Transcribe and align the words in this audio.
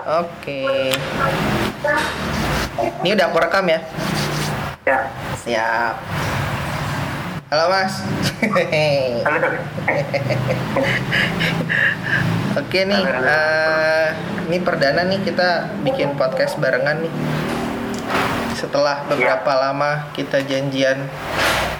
Oke. 0.00 0.64
Ini 3.04 3.08
udah 3.12 3.26
aku 3.28 3.36
rekam 3.36 3.68
ya? 3.68 3.80
Ya. 4.88 4.98
Siap. 5.44 5.94
Halo 7.52 7.64
Mas. 7.68 8.00
Halo. 9.26 9.48
Oke 12.50 12.80
nih, 12.82 13.04
eh, 13.04 14.08
ini 14.48 14.58
perdana 14.64 15.04
nih 15.04 15.20
kita 15.20 15.68
bikin 15.84 16.16
podcast 16.16 16.56
barengan 16.56 17.04
nih. 17.04 17.12
Setelah 18.56 19.04
beberapa 19.04 19.52
lama 19.52 20.08
kita 20.16 20.40
janjian 20.48 21.04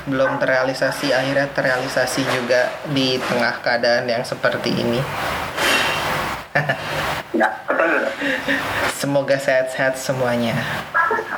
belum 0.04 0.36
terrealisasi, 0.36 1.16
akhirnya 1.16 1.48
terrealisasi 1.56 2.22
juga 2.28 2.68
di 2.92 3.16
tengah 3.16 3.64
keadaan 3.64 4.04
yang 4.12 4.24
seperti 4.28 4.76
ini. 4.76 5.00
Ya, 7.40 7.48
betul. 7.64 8.04
Semoga 8.92 9.40
sehat-sehat 9.40 9.96
semuanya. 9.96 10.52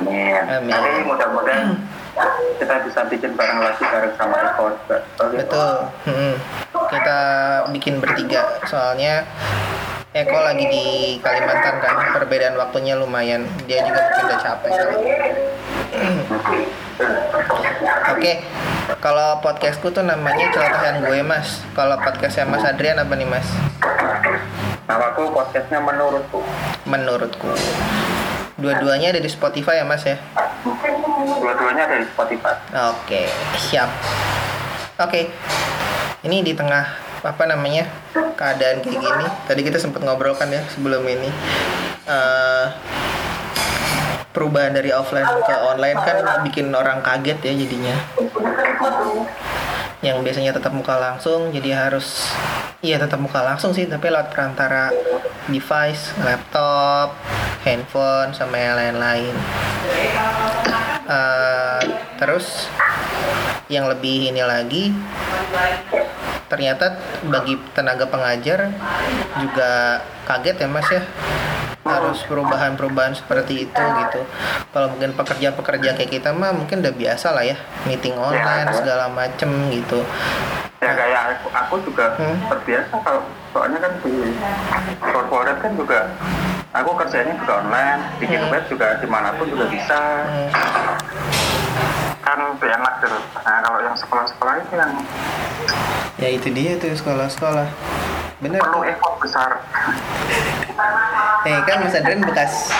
Amin. 0.03 0.35
Amin. 0.51 0.75
Tapi 0.75 1.07
mudah-mudahan 1.07 1.79
kita 2.59 2.75
bisa 2.83 3.07
bikin 3.07 3.31
bareng 3.39 3.63
lagi 3.63 3.79
bareng 3.87 4.11
sama. 4.19 4.35
Oke. 4.59 4.99
Betul. 5.39 5.87
Mm-mm. 6.11 6.35
Kita 6.91 7.19
bikin 7.71 8.03
bertiga, 8.03 8.59
soalnya 8.67 9.23
Eko 10.13 10.37
lagi 10.43 10.67
di 10.67 10.85
Kalimantan 11.23 11.79
kan, 11.79 11.95
perbedaan 12.19 12.59
waktunya 12.59 12.99
lumayan. 12.99 13.47
Dia 13.65 13.81
juga 13.87 14.03
mungkin 14.03 14.23
udah 14.27 14.39
capek. 14.43 14.69
kali. 14.75 14.95
Oke, 18.13 18.45
kalau 19.01 19.41
podcastku 19.41 19.89
tuh 19.89 20.05
namanya 20.05 20.51
celotehan 20.53 21.07
gue 21.07 21.19
mas. 21.25 21.63
Kalau 21.73 21.97
podcastnya 21.97 22.45
Mas 22.45 22.61
Adrian 22.61 22.99
apa 23.01 23.15
nih 23.17 23.25
mas? 23.25 23.47
Namaku 24.83 25.31
podcastnya 25.31 25.79
menurutku. 25.79 26.43
Menurutku. 26.83 27.47
Dua-duanya 28.59 29.15
ada 29.15 29.21
di 29.23 29.31
Spotify 29.31 29.79
ya 29.79 29.85
mas 29.87 30.03
ya? 30.03 30.19
Dua-duanya 31.39 31.87
dari 31.87 32.03
Spotify. 32.03 32.59
Oke, 32.91 33.31
siap. 33.55 33.87
Oke, 34.99 35.31
ini 36.27 36.43
di 36.43 36.51
tengah 36.51 36.99
apa 37.23 37.43
namanya 37.47 37.87
keadaan 38.35 38.83
kayak 38.83 38.99
gini. 38.99 39.25
Tadi 39.47 39.61
kita 39.63 39.79
sempat 39.79 40.03
ngobrol 40.03 40.35
kan 40.35 40.51
ya 40.51 40.59
sebelum 40.67 41.07
ini. 41.07 41.31
Eh, 42.03 42.65
perubahan 44.35 44.75
dari 44.75 44.91
offline 44.91 45.47
ke 45.47 45.55
online 45.63 45.99
kan 46.03 46.43
bikin 46.43 46.67
orang 46.75 46.99
kaget 46.99 47.39
ya 47.39 47.53
jadinya. 47.55 47.95
Yang 50.03 50.17
biasanya 50.27 50.51
tetap 50.51 50.75
muka 50.75 50.99
langsung 50.99 51.49
jadi 51.55 51.87
harus 51.87 52.29
iya 52.83 52.99
tetap 52.99 53.23
muka 53.23 53.39
langsung 53.39 53.71
sih 53.71 53.87
tapi 53.87 54.11
lewat 54.11 54.35
perantara 54.35 54.91
device, 55.47 56.11
laptop, 56.21 57.15
handphone 57.63 58.35
sama 58.35 58.59
yang 58.59 58.75
lain-lain. 58.75 59.33
Eh, 61.03 61.81
terus 62.19 62.67
yang 63.71 63.87
lebih 63.87 64.31
ini 64.31 64.43
lagi 64.43 64.91
ternyata 66.47 66.99
bagi 67.25 67.57
tenaga 67.73 68.05
pengajar 68.05 68.69
juga 69.41 70.03
kaget 70.29 70.55
ya 70.61 70.67
mas 70.69 70.87
ya 70.91 71.01
harus 71.83 72.23
perubahan-perubahan 72.23 73.11
seperti 73.11 73.67
itu 73.67 73.83
gitu 73.99 74.21
kalau 74.71 74.87
mungkin 74.89 75.11
pekerja-pekerja 75.13 75.89
kayak 75.93 76.11
kita 76.11 76.29
mah 76.31 76.51
mungkin 76.51 76.79
udah 76.79 76.91
biasa 76.91 77.27
lah 77.29 77.43
ya 77.43 77.59
meeting 77.83 78.15
online 78.15 78.71
segala 78.73 79.07
macem 79.07 79.49
gitu 79.69 80.01
Ya 80.79 80.91
kayak 80.91 81.39
aku, 81.39 81.47
aku 81.47 81.75
juga 81.81 82.11
Hmm. 82.13 82.43
terbiasa 82.43 82.91
kalau 82.99 83.23
soalnya 83.49 83.79
kan 83.79 84.03
di 84.03 84.35
corporate 84.99 85.59
kan 85.63 85.71
juga 85.79 86.11
aku 86.75 86.91
kerjanya 86.99 87.39
juga 87.39 87.63
online, 87.63 88.03
bikin 88.19 88.35
Hmm. 88.37 88.51
web 88.51 88.67
juga 88.67 88.99
di 88.99 89.07
mana 89.07 89.31
pun 89.31 89.47
juga 89.47 89.71
bisa. 89.71 90.27
Hmm, 90.27 90.51
Kan 92.19 92.35
lebih 92.35 92.67
enak 92.69 92.93
gitu. 92.99 93.15
Nah 93.37 93.57
kalau 93.63 93.79
yang 93.79 93.95
sekolah-sekolah 93.95 94.53
itu 94.59 94.73
yang 94.75 94.91
ya 96.19 96.29
itu 96.29 96.47
dia 96.51 96.75
tuh 96.75 96.91
sekolah-sekolah 96.93 97.67
bener 98.39 98.59
perlu 98.59 98.83
effort 98.83 99.15
besar. 99.23 99.51
eh 101.43 101.59
kan 101.63 101.77
mas 101.79 101.93
Adrian 101.93 102.23
bekas 102.23 102.71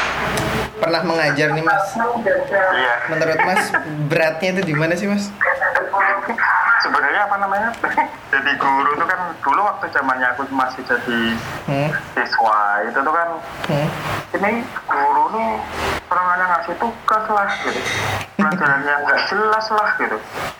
pernah 0.75 1.01
mengajar 1.03 1.51
nih 1.51 1.63
mas 1.63 1.85
Iya. 2.73 2.93
menurut 3.07 3.39
mas 3.43 3.63
beratnya 4.07 4.49
itu 4.53 4.61
di 4.63 4.75
mana 4.75 4.93
sih 4.93 5.07
mas 5.07 5.27
Sebenarnya 6.93 7.25
apa 7.25 7.35
namanya? 7.41 7.69
jadi 8.37 8.51
guru 8.53 8.89
itu 8.93 9.05
kan 9.09 9.19
dulu 9.41 9.61
waktu 9.65 9.85
zamannya 9.97 10.29
aku 10.29 10.45
masih 10.53 10.85
jadi 10.85 11.21
hmm, 11.65 11.89
siswa 12.13 12.85
itu 12.85 12.99
tuh 13.01 13.13
kan 13.17 13.29
hmm. 13.65 13.87
ini 14.37 14.61
guru 14.85 15.25
nih 15.33 15.57
serangannya 16.05 16.45
ngasih 16.53 16.75
tugas 16.77 17.25
lah 17.33 17.49
gitu. 17.65 17.81
Pelajarannya 18.37 18.93
nggak 19.09 19.19
jelas 19.25 19.65
lah 19.73 19.89
gitu. 19.97 20.17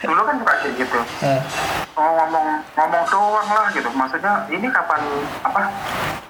Dulu 0.09 0.22
kan 0.25 0.35
suka 0.41 0.53
kayak 0.57 0.73
gitu. 0.81 0.99
Oh, 1.93 2.09
ngomong 2.17 2.66
ngomong 2.81 3.03
doang 3.13 3.49
lah 3.53 3.69
gitu. 3.69 3.89
Maksudnya 3.93 4.33
ini 4.49 4.66
kapan 4.73 5.05
apa 5.45 5.69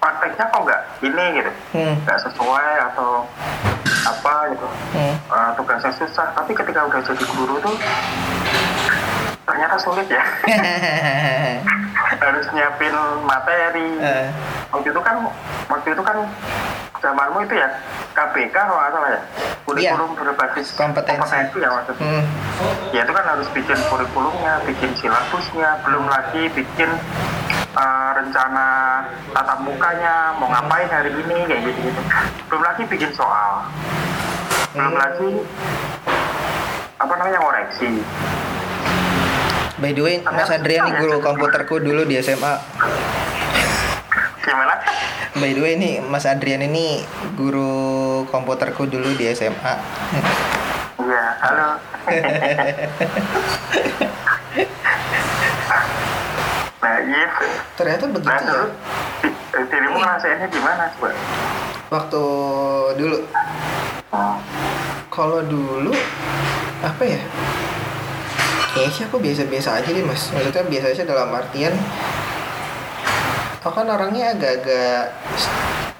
prakteknya 0.04 0.52
kok 0.52 0.62
nggak 0.68 0.82
ini 1.00 1.24
gitu. 1.40 1.52
Hmm, 1.72 1.96
nggak 2.04 2.20
sesuai 2.28 2.92
atau 2.92 3.24
apa 4.04 4.34
gitu. 4.52 4.68
Hmm. 4.92 5.16
Eh, 5.16 5.50
tugasnya 5.56 5.92
susah. 5.96 6.28
Tapi 6.36 6.52
ketika 6.52 6.84
udah 6.92 7.00
jadi 7.00 7.24
guru 7.24 7.56
tuh 7.64 7.72
ternyata 9.44 9.76
sulit 9.76 10.08
ya. 10.08 10.24
Harus 12.22 12.46
nyiapin 12.50 12.94
materi. 13.22 13.88
Eh, 13.98 14.26
waktu 14.70 14.88
itu 14.88 15.00
kan 15.00 15.16
waktu 15.66 15.88
itu 15.90 16.02
kan 16.02 16.16
zamanmu 16.98 17.44
itu 17.44 17.54
ya 17.54 17.68
KBK 18.12 18.54
kalau 18.54 18.74
nggak 18.74 18.90
salah 18.90 19.10
ya? 19.10 19.20
Kurikulum 19.64 20.10
berbasis 20.14 20.68
Iya. 20.70 20.78
Kompetensi. 20.78 21.36
ya 21.56 21.68
waktu 21.70 21.90
itu. 21.92 22.02
Hmm, 22.02 22.24
ya 22.90 23.00
itu 23.02 23.12
kan 23.12 23.24
harus 23.26 23.48
bikin 23.50 23.78
kurikulumnya 23.84 24.54
bikin 24.64 24.90
silabusnya 24.94 25.80
belum 25.82 26.04
lagi 26.06 26.48
bikin 26.50 26.90
uh, 27.74 28.10
rencana 28.14 28.66
tatap 29.30 29.58
mukanya 29.60 30.14
mau 30.34 30.48
ngapain 30.48 30.88
hari 30.88 31.10
ini 31.12 31.36
kayak 31.44 31.60
gitu 31.62 31.78
gitu 31.82 32.00
belum 32.48 32.62
lagi 32.62 32.82
bikin 32.86 33.10
soal. 33.12 33.64
Belum 34.72 34.90
Hmm. 34.90 35.00
lagi 35.00 35.30
apa 36.96 37.12
namanya 37.14 37.38
ngoreksi 37.38 37.90
by 39.84 39.92
the 39.92 40.00
way 40.00 40.16
mas 40.24 40.48
Adrian 40.48 40.88
nih 40.88 40.96
guru 40.96 41.20
komputerku 41.20 41.76
dulu 41.76 42.08
di 42.08 42.16
SMA 42.16 42.56
gimana? 44.40 44.80
By 45.36 45.52
the 45.52 45.60
way 45.60 45.76
nih 45.76 46.00
mas 46.00 46.24
Adrian 46.24 46.64
ini 46.64 47.04
guru 47.36 47.68
komputerku 48.32 48.88
dulu 48.88 49.12
di 49.12 49.28
SMA 49.36 49.74
iya 50.96 51.24
halo. 51.44 51.68
Nah 56.80 57.00
gitu 57.00 57.44
ternyata 57.76 58.04
nah 58.04 58.12
begitu 58.12 58.32
ya? 58.32 58.40
terus 58.44 58.72
di- 59.20 59.68
dirimu 59.68 59.96
ngerasainnya 60.00 60.48
gimana 60.48 60.84
coba? 60.96 61.12
Waktu 61.92 62.22
dulu. 62.96 63.18
Hmm. 64.08 64.36
kalau 65.12 65.44
dulu 65.44 65.92
apa 66.80 67.02
ya 67.04 67.20
kayaknya 68.74 68.90
sih 68.90 69.04
aku 69.06 69.22
biasa-biasa 69.22 69.70
aja 69.78 69.88
deh 69.94 70.02
mas. 70.02 70.34
Maksudnya 70.34 70.66
biasa 70.66 70.86
aja 70.90 71.02
dalam 71.06 71.30
artian 71.30 71.74
aku 73.64 73.80
kan 73.80 73.88
orangnya 73.88 74.36
agak-agak 74.36 75.08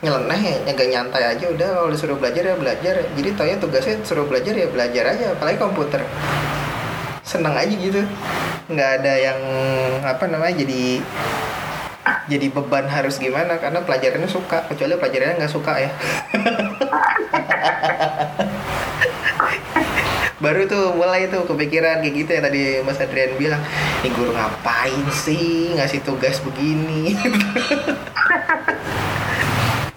nyeleneh 0.05 0.41
ya 0.43 0.57
agak 0.69 0.89
nyantai 0.91 1.25
aja. 1.33 1.45
Udah 1.55 1.69
kalau 1.79 1.89
disuruh 1.95 2.19
belajar 2.19 2.43
ya 2.43 2.59
belajar. 2.59 2.95
Jadi 3.15 3.29
taunya 3.39 3.57
tugasnya 3.63 4.03
suruh 4.03 4.27
belajar 4.27 4.53
ya 4.59 4.67
belajar 4.69 5.05
aja 5.15 5.39
apalagi 5.39 5.59
komputer. 5.63 6.03
Seneng 7.23 7.55
aja 7.55 7.73
gitu. 7.73 8.03
Nggak 8.69 8.91
ada 9.01 9.13
yang 9.17 9.41
apa 10.03 10.27
namanya 10.27 10.67
jadi 10.67 10.99
jadi 12.27 12.47
beban 12.51 12.91
harus 12.91 13.23
gimana. 13.23 13.57
Karena 13.63 13.87
pelajarannya 13.87 14.29
suka 14.29 14.67
kecuali 14.67 14.99
pelajarannya 14.99 15.39
nggak 15.41 15.55
suka 15.55 15.73
ya 15.79 15.91
baru 20.45 20.69
tuh 20.69 20.93
mulai 20.93 21.25
tuh 21.33 21.49
kepikiran 21.49 22.05
kayak 22.05 22.15
gitu 22.21 22.31
yang 22.37 22.45
tadi 22.45 22.63
Mas 22.85 23.01
Adrian 23.01 23.33
bilang. 23.41 23.65
Ini 24.05 24.13
guru 24.13 24.37
ngapain 24.37 25.09
sih 25.09 25.73
ngasih 25.73 26.05
tugas 26.05 26.45
begini? 26.45 27.17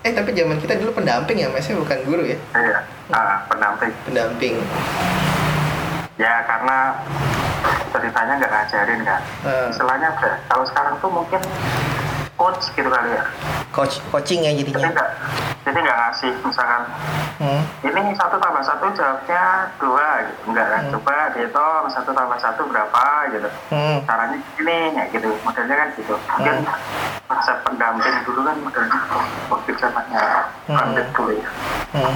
Eh 0.08 0.16
tapi 0.16 0.32
zaman 0.32 0.56
kita 0.56 0.80
dulu 0.80 0.96
pendamping 0.96 1.44
ya 1.44 1.52
Mas 1.52 1.68
ya? 1.68 1.76
Bukan 1.76 2.00
guru 2.08 2.24
ya? 2.24 2.40
Iya. 2.56 2.80
Ah, 3.12 3.44
pendamping. 3.52 3.92
Pendamping. 4.08 4.56
Ya 6.16 6.48
karena 6.48 6.96
ceritanya 7.92 8.34
nggak 8.40 8.52
ngajarin 8.56 9.02
kan. 9.04 9.22
Eh. 9.44 9.68
istilahnya 9.68 10.10
ya, 10.16 10.40
kalau 10.48 10.64
sekarang 10.64 10.96
tuh 11.04 11.12
mungkin 11.12 11.44
coach 12.38 12.64
gitu 12.72 12.88
kali 12.88 13.10
ya. 13.12 13.24
Coach 13.74 14.00
coaching 14.08 14.46
ya 14.46 14.54
jadi 14.54 14.70
jadinya 14.70 14.92
nggak 14.94 15.10
jadi 15.66 15.78
nggak 15.84 15.98
ngasih 16.00 16.32
misalkan. 16.46 16.84
Hmm. 17.38 17.62
ini 17.86 18.18
satu 18.18 18.42
tambah 18.42 18.64
satu 18.66 18.86
jawabnya 18.94 19.70
dua 19.78 20.26
gitu. 20.26 20.42
Enggak 20.50 20.68
kan 20.70 20.82
Hmm. 20.86 20.92
coba 20.98 21.16
dihitung 21.34 21.86
satu 21.92 22.10
tambah 22.14 22.38
satu 22.38 22.62
berapa 22.66 23.06
gitu. 23.30 23.50
Hmm. 23.70 23.98
caranya 24.06 24.38
gini 24.56 24.80
ya 24.96 25.04
gitu. 25.12 25.30
Modelnya 25.42 25.76
kan 25.76 25.88
gitu. 25.94 26.16
Mungkin 26.18 26.56
konsep 27.28 27.58
pendamping 27.62 28.16
dulu 28.24 28.42
kan 28.42 28.58
modelnya 28.58 28.98
waktu 29.50 29.72
zamannya 29.78 30.24
Hmm. 30.66 30.94
dulu 31.14 31.32
ya. 31.34 31.50
Hmm. 31.94 32.16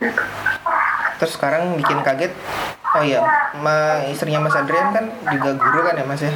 gitu. 0.00 0.22
Terus 1.20 1.32
sekarang 1.36 1.76
bikin 1.76 2.00
kaget 2.00 2.32
oh 2.96 3.04
iya 3.04 3.20
ma 3.60 4.02
istrinya 4.08 4.40
Mas 4.40 4.56
Adrian 4.56 4.90
kan 4.90 5.04
juga 5.28 5.50
guru 5.54 5.80
kan 5.84 5.94
ya 5.94 6.04
Mas 6.08 6.24
ya 6.24 6.32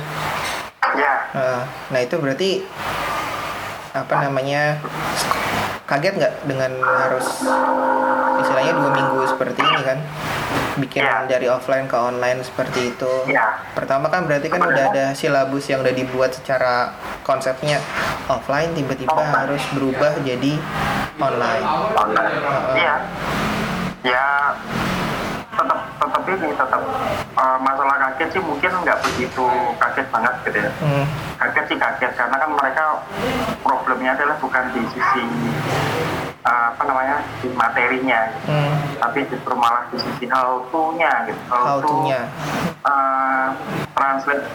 ya. 0.92 1.14
Nah, 1.32 1.60
nah 1.88 2.00
itu 2.00 2.14
berarti 2.16 2.50
apa 3.90 4.14
namanya 4.20 4.82
kaget 5.84 6.14
nggak 6.16 6.34
dengan 6.44 6.72
harus 6.82 7.26
istilahnya 8.36 8.72
dua 8.74 8.90
minggu 8.92 9.20
seperti 9.26 9.60
ini 9.60 9.82
kan? 9.82 9.98
Bikin 10.74 11.00
Ya. 11.00 11.22
dari 11.24 11.46
offline 11.46 11.86
ke 11.86 11.94
online 11.94 12.42
seperti 12.42 12.90
itu. 12.90 13.12
Ya. 13.30 13.62
Pertama 13.72 14.10
kan 14.10 14.26
berarti 14.26 14.50
kan 14.50 14.58
udah 14.58 14.90
ada 14.90 15.04
silabus 15.14 15.70
yang 15.70 15.80
udah 15.80 15.94
dibuat 15.94 16.34
secara 16.34 16.90
konsepnya. 17.22 17.78
Offline 18.26 18.74
tiba-tiba 18.74 19.06
Offline. 19.08 19.34
harus 19.38 19.62
berubah 19.70 20.18
jadi 20.20 20.58
online. 21.16 21.64
Online. 21.94 22.34
Heeh. 22.34 22.74
iya. 22.74 22.94
Ya 24.02 24.26
tetap 26.24 26.50
tetap 26.56 26.82
eh, 27.36 27.58
masalah 27.60 27.96
kaget 28.08 28.28
sih 28.34 28.42
mungkin 28.42 28.70
nggak 28.82 28.98
begitu 29.04 29.46
kaget 29.76 30.06
banget 30.08 30.34
gitu 30.48 30.58
ya 30.64 30.70
hmm. 30.80 31.04
kaget 31.38 31.64
sih 31.68 31.78
kaget 31.78 32.12
karena 32.16 32.36
kan 32.40 32.50
mereka 32.56 32.84
problemnya 33.60 34.12
adalah 34.16 34.36
bukan 34.40 34.64
di 34.72 34.82
sisi 34.96 35.24
eh, 36.44 36.66
apa 36.72 36.82
namanya 36.88 37.16
di 37.44 37.48
materinya 37.52 38.18
gitu. 38.32 38.48
Hmm. 38.52 38.74
tapi 38.98 39.18
justru 39.28 39.54
malah 39.54 39.84
di 39.92 39.98
sisi 40.00 40.24
how 40.32 40.64
to-nya 40.72 41.12
gitu 41.28 41.42
how 41.52 41.78
to, 41.78 41.86
to-nya 41.86 42.20
eh, 42.84 43.46
translate 43.94 44.46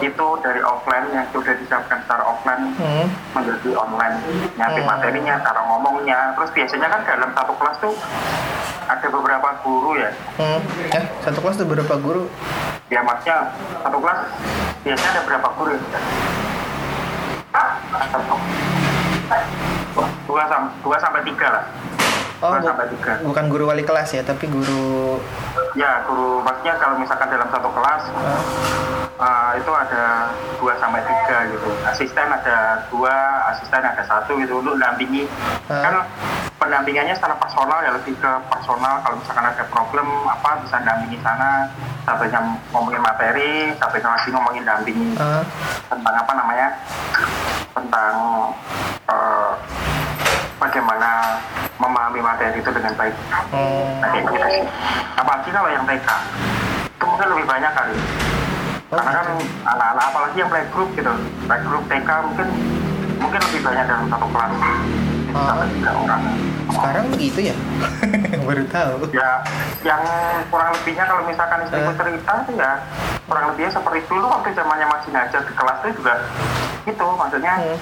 itu 0.00 0.26
dari 0.40 0.60
offline 0.64 1.04
yang 1.12 1.26
sudah 1.36 1.52
disiapkan 1.52 2.00
secara 2.08 2.24
offline 2.24 2.72
hmm. 2.80 3.06
menjadi 3.36 3.70
online 3.76 4.16
nyampe 4.56 4.80
Hmm. 4.82 4.88
materinya 4.88 5.34
cara 5.44 5.60
ngomongnya 5.68 6.32
terus 6.34 6.50
biasanya 6.56 6.88
kan 6.88 7.00
dalam 7.04 7.30
satu 7.36 7.52
kelas 7.60 7.76
tuh 7.78 7.94
ada 8.88 9.06
beberapa 9.06 9.48
guru 9.62 9.98
ya. 9.98 10.10
Hmm. 10.38 10.60
ya 10.90 11.02
satu 11.22 11.38
kelas 11.42 11.56
tuh 11.58 11.66
berapa 11.68 11.94
guru? 12.00 12.26
Ya 12.90 13.00
maksudnya 13.02 13.50
satu 13.82 13.98
kelas 14.02 14.18
biasanya 14.82 15.10
ada 15.18 15.22
berapa 15.26 15.48
guru 15.58 15.70
ya? 15.76 15.80
dua. 20.26 20.44
Dua 20.82 20.96
sampai 20.98 21.20
tiga 21.28 21.48
lah 21.52 21.64
oh 22.42 22.58
sampai 22.58 22.86
tiga. 22.98 23.12
bukan 23.22 23.44
guru 23.46 23.64
wali 23.70 23.86
kelas 23.86 24.10
ya 24.12 24.22
tapi 24.26 24.50
guru 24.50 25.16
ya 25.78 26.02
guru 26.04 26.42
maksudnya 26.42 26.74
kalau 26.76 26.98
misalkan 26.98 27.30
dalam 27.30 27.48
satu 27.48 27.68
kelas 27.72 28.02
ah, 28.18 28.42
uh, 29.22 29.50
itu 29.54 29.70
ada 29.70 30.34
dua 30.58 30.72
sampai 30.82 31.00
tiga 31.06 31.46
gitu. 31.48 31.70
Asisten 31.86 32.28
ada 32.28 32.86
dua 32.90 33.14
asisten 33.54 33.82
ada 33.82 34.02
satu 34.02 34.34
gitu 34.42 34.58
untuk 34.58 34.74
dampingi 34.78 35.30
Ah. 35.70 35.78
kan 35.88 35.94
pendampingannya 36.58 37.14
secara 37.14 37.38
personal 37.38 37.78
ya 37.86 37.94
lebih 37.94 38.14
ke 38.18 38.30
personal. 38.50 38.98
Kalau 39.00 39.16
misalkan 39.18 39.46
ada 39.46 39.64
problem 39.70 40.06
apa 40.26 40.50
bisa 40.66 40.76
dampingi 40.82 41.18
sana. 41.22 41.70
Sampai 42.02 42.26
ngomongin 42.74 42.98
materi 42.98 43.70
sampai 43.78 44.02
lagi 44.02 44.28
ngomongin 44.34 44.66
dampingi. 44.66 45.14
Ah. 45.22 45.46
tentang 45.86 46.14
apa 46.18 46.32
namanya? 46.34 46.68
Tentang 47.72 48.14
uh, 49.06 49.52
bagaimana 50.58 51.38
memahami 51.82 52.20
materi 52.22 52.56
itu 52.56 52.70
dengan 52.70 52.94
baik. 52.94 53.14
Hmm. 53.50 53.98
nah 53.98 54.08
kayak 54.08 54.22
gitu 54.24 54.38
sih. 54.48 54.62
Apalagi 55.18 55.50
kalau 55.50 55.68
yang 55.68 55.84
TK. 55.84 56.08
Itu 56.92 57.04
mungkin 57.04 57.26
lebih 57.34 57.46
banyak 57.48 57.72
kali. 57.74 57.94
Oh, 58.92 59.00
karena 59.00 59.10
kan 59.16 59.26
gitu. 59.34 59.44
anak-anak 59.66 60.04
apalagi 60.06 60.36
yang 60.38 60.50
playgroup 60.52 60.90
gitu. 60.94 61.12
Playgroup 61.44 61.84
TK 61.86 62.08
mungkin 62.22 62.46
mungkin 63.18 63.40
lebih 63.42 63.60
banyak 63.62 63.84
dalam 63.84 64.06
satu 64.06 64.26
kelas. 64.28 64.52
Orang. 65.32 66.22
Sekarang 66.68 67.04
begitu 67.08 67.40
ya? 67.48 67.56
Baru 68.46 68.62
tahu. 68.68 69.08
Ya 69.10 69.40
yang 69.82 70.02
kurang 70.48 70.70
lebihnya 70.72 71.04
kalau 71.04 71.24
misalkan 71.24 71.64
istriku 71.64 71.88
Eh. 71.88 71.96
cerita 71.96 72.32
itu 72.44 72.52
ya 72.54 72.72
kurang 73.24 73.44
lebihnya 73.50 73.72
seperti 73.72 73.98
dulu 74.06 74.28
waktu 74.28 74.52
zamannya 74.52 74.86
masih 74.86 75.08
ngajar 75.10 75.40
di 75.40 75.52
kelas 75.52 75.78
itu 75.80 75.90
juga 75.98 76.14
itu 76.84 77.06
maksudnya 77.16 77.54
Hmm. 77.54 77.76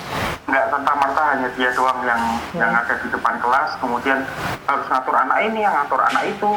Nggak 0.50 0.66
serta 0.66 0.92
merta 0.98 1.22
hanya 1.30 1.48
dia 1.54 1.70
doang 1.78 2.02
yang 2.02 2.22
yang 2.58 2.70
ada 2.74 2.94
di 2.98 3.06
depan 3.06 3.38
kelas. 3.38 3.70
Kemudian 3.78 4.18
harus 4.66 4.86
ngatur 4.90 5.14
anak 5.14 5.38
ini 5.46 5.62
yang 5.62 5.74
ngatur 5.78 6.02
anak 6.02 6.26
itu. 6.26 6.50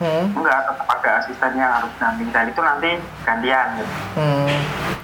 Hmm. 0.00 0.32
enggak 0.32 0.64
tetap 0.64 0.88
ada 0.88 1.10
asistennya 1.20 1.66
harus 1.76 1.92
damping 2.00 2.32
dan 2.32 2.48
itu 2.48 2.60
nanti 2.64 2.90
gantian 3.20 3.66
gitu. 3.76 3.94
Hmm. 4.16 4.48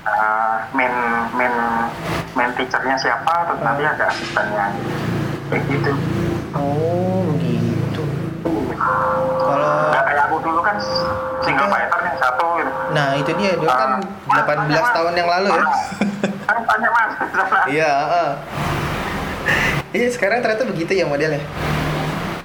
Uh, 0.09 0.57
main 0.73 0.95
main 1.37 1.53
main 2.33 2.49
teachernya 2.57 2.97
siapa 2.97 3.45
terus 3.45 3.61
nanti 3.61 3.83
ada 3.85 4.05
asistennya. 4.09 4.73
Kayak 5.53 5.63
gitu. 5.69 5.93
Oh 6.57 7.29
begitu 7.37 8.03
kalau 8.77 9.93
nggak 9.93 10.05
kayak 10.09 10.23
aku 10.33 10.37
dulu 10.41 10.61
kan 10.65 10.77
single 11.45 11.69
fighter 11.69 12.01
yang 12.01 12.19
satu 12.21 12.47
gitu. 12.61 12.73
Nah 12.97 13.09
itu 13.21 13.31
dia. 13.37 13.53
Dulu 13.57 13.69
kan 13.69 13.91
Ah, 14.27 14.43
18 14.43 14.75
Mas, 14.75 14.91
tahun 14.91 15.13
yang 15.15 15.29
lalu 15.29 15.49
ya 15.55 15.65
kan 16.47 16.57
tanya 16.63 16.89
mas 16.89 17.13
iya 17.75 17.91
ah. 17.91 18.31
iya 19.91 20.09
sekarang 20.09 20.41
ternyata 20.41 20.65
begitu 20.65 20.93
ya 20.93 21.05
modelnya 21.05 21.43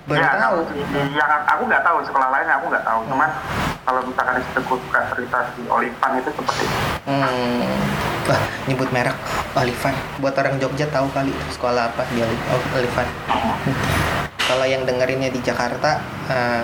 baru 0.03 0.17
ya, 0.17 0.33
tahu 0.35 0.57
kalau- 0.65 1.13
yang 1.13 1.31
aku 1.45 1.61
nggak 1.65 1.83
tahu 1.85 1.97
sekolah 2.03 2.27
lain 2.29 2.47
aku 2.49 2.65
nggak 2.67 2.83
tahu 2.83 2.99
cuman 3.05 3.29
kalau 3.81 4.01
misalkan 4.03 4.35
istriku 4.37 4.73
suka 4.79 4.99
cerita 5.09 5.37
di 5.53 5.63
Olivan 5.67 6.11
itu 6.15 6.29
seperti 6.31 6.63
itu 6.63 6.77
Hmm. 7.01 7.65
Wah, 8.23 8.37
nyebut 8.63 8.93
merek 8.93 9.17
Olivan. 9.51 9.89
Buat 10.21 10.37
orang 10.37 10.61
Jogja 10.61 10.85
tahu 10.85 11.09
kali 11.09 11.33
sekolah 11.49 11.89
apa 11.89 12.05
di 12.07 12.21
Oli- 12.21 12.45
Olivan. 12.77 13.09
Kalau 14.37 14.63
yang 14.63 14.85
dengerinnya 14.85 15.33
di 15.33 15.41
Jakarta 15.41 15.97
eh, 16.29 16.61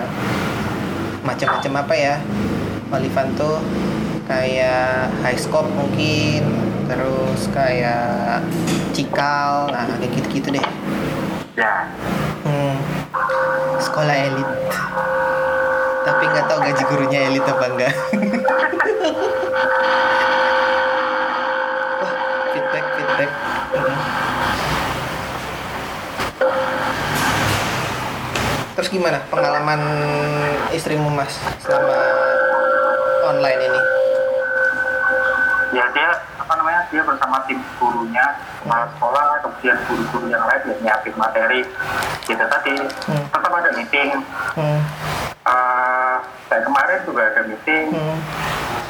macam-macam 1.20 1.72
apa 1.76 1.94
ya? 1.98 2.14
Olivan 2.88 3.34
tuh 3.34 3.58
kayak 4.24 5.10
high 5.20 5.34
scope 5.36 5.66
mungkin, 5.68 6.67
terus 6.88 7.52
kayak 7.52 8.40
cikal, 8.96 9.68
nah 9.68 9.84
kayak 10.00 10.08
gitu-gitu 10.16 10.56
deh. 10.56 10.64
ya 11.54 11.84
Hmm. 12.48 12.80
Sekolah 13.76 14.16
elit. 14.16 14.48
Tapi 16.08 16.24
nggak 16.24 16.48
tahu 16.48 16.64
gaji 16.64 16.82
gurunya 16.88 17.28
elit 17.28 17.44
apa 17.44 17.64
enggak. 17.68 17.92
Wah, 22.00 22.12
feedback, 22.56 22.84
feedback. 22.96 23.30
Hmm. 23.76 23.96
Terus 28.80 28.88
gimana 28.88 29.20
pengalaman 29.28 29.80
istrimu 30.72 31.12
mas 31.12 31.36
selama 31.60 31.98
online 33.28 33.60
ini? 33.68 33.80
ya 35.68 35.84
dia 35.92 36.10
apa 36.48 36.56
namanya 36.56 36.80
dia 36.88 37.04
bersama 37.04 37.44
tim 37.44 37.60
gurunya 37.76 38.24
kepala 38.56 38.88
sekolah 38.96 39.28
kemudian 39.44 39.76
guru-guru 39.84 40.32
yang 40.32 40.40
lain 40.48 40.64
yang 40.64 40.80
nyiapin 40.80 41.12
materi 41.12 41.60
gitu 42.24 42.40
tadi 42.40 42.72
Hmm. 43.04 43.20
tetap 43.28 43.52
ada 43.52 43.68
meeting 43.76 44.16
Hmm. 44.56 44.80
Eh, 45.44 46.16
kayak 46.48 46.64
kemarin 46.64 47.00
juga 47.04 47.28
ada 47.28 47.44
meeting 47.44 47.92
Hmm. 47.92 48.16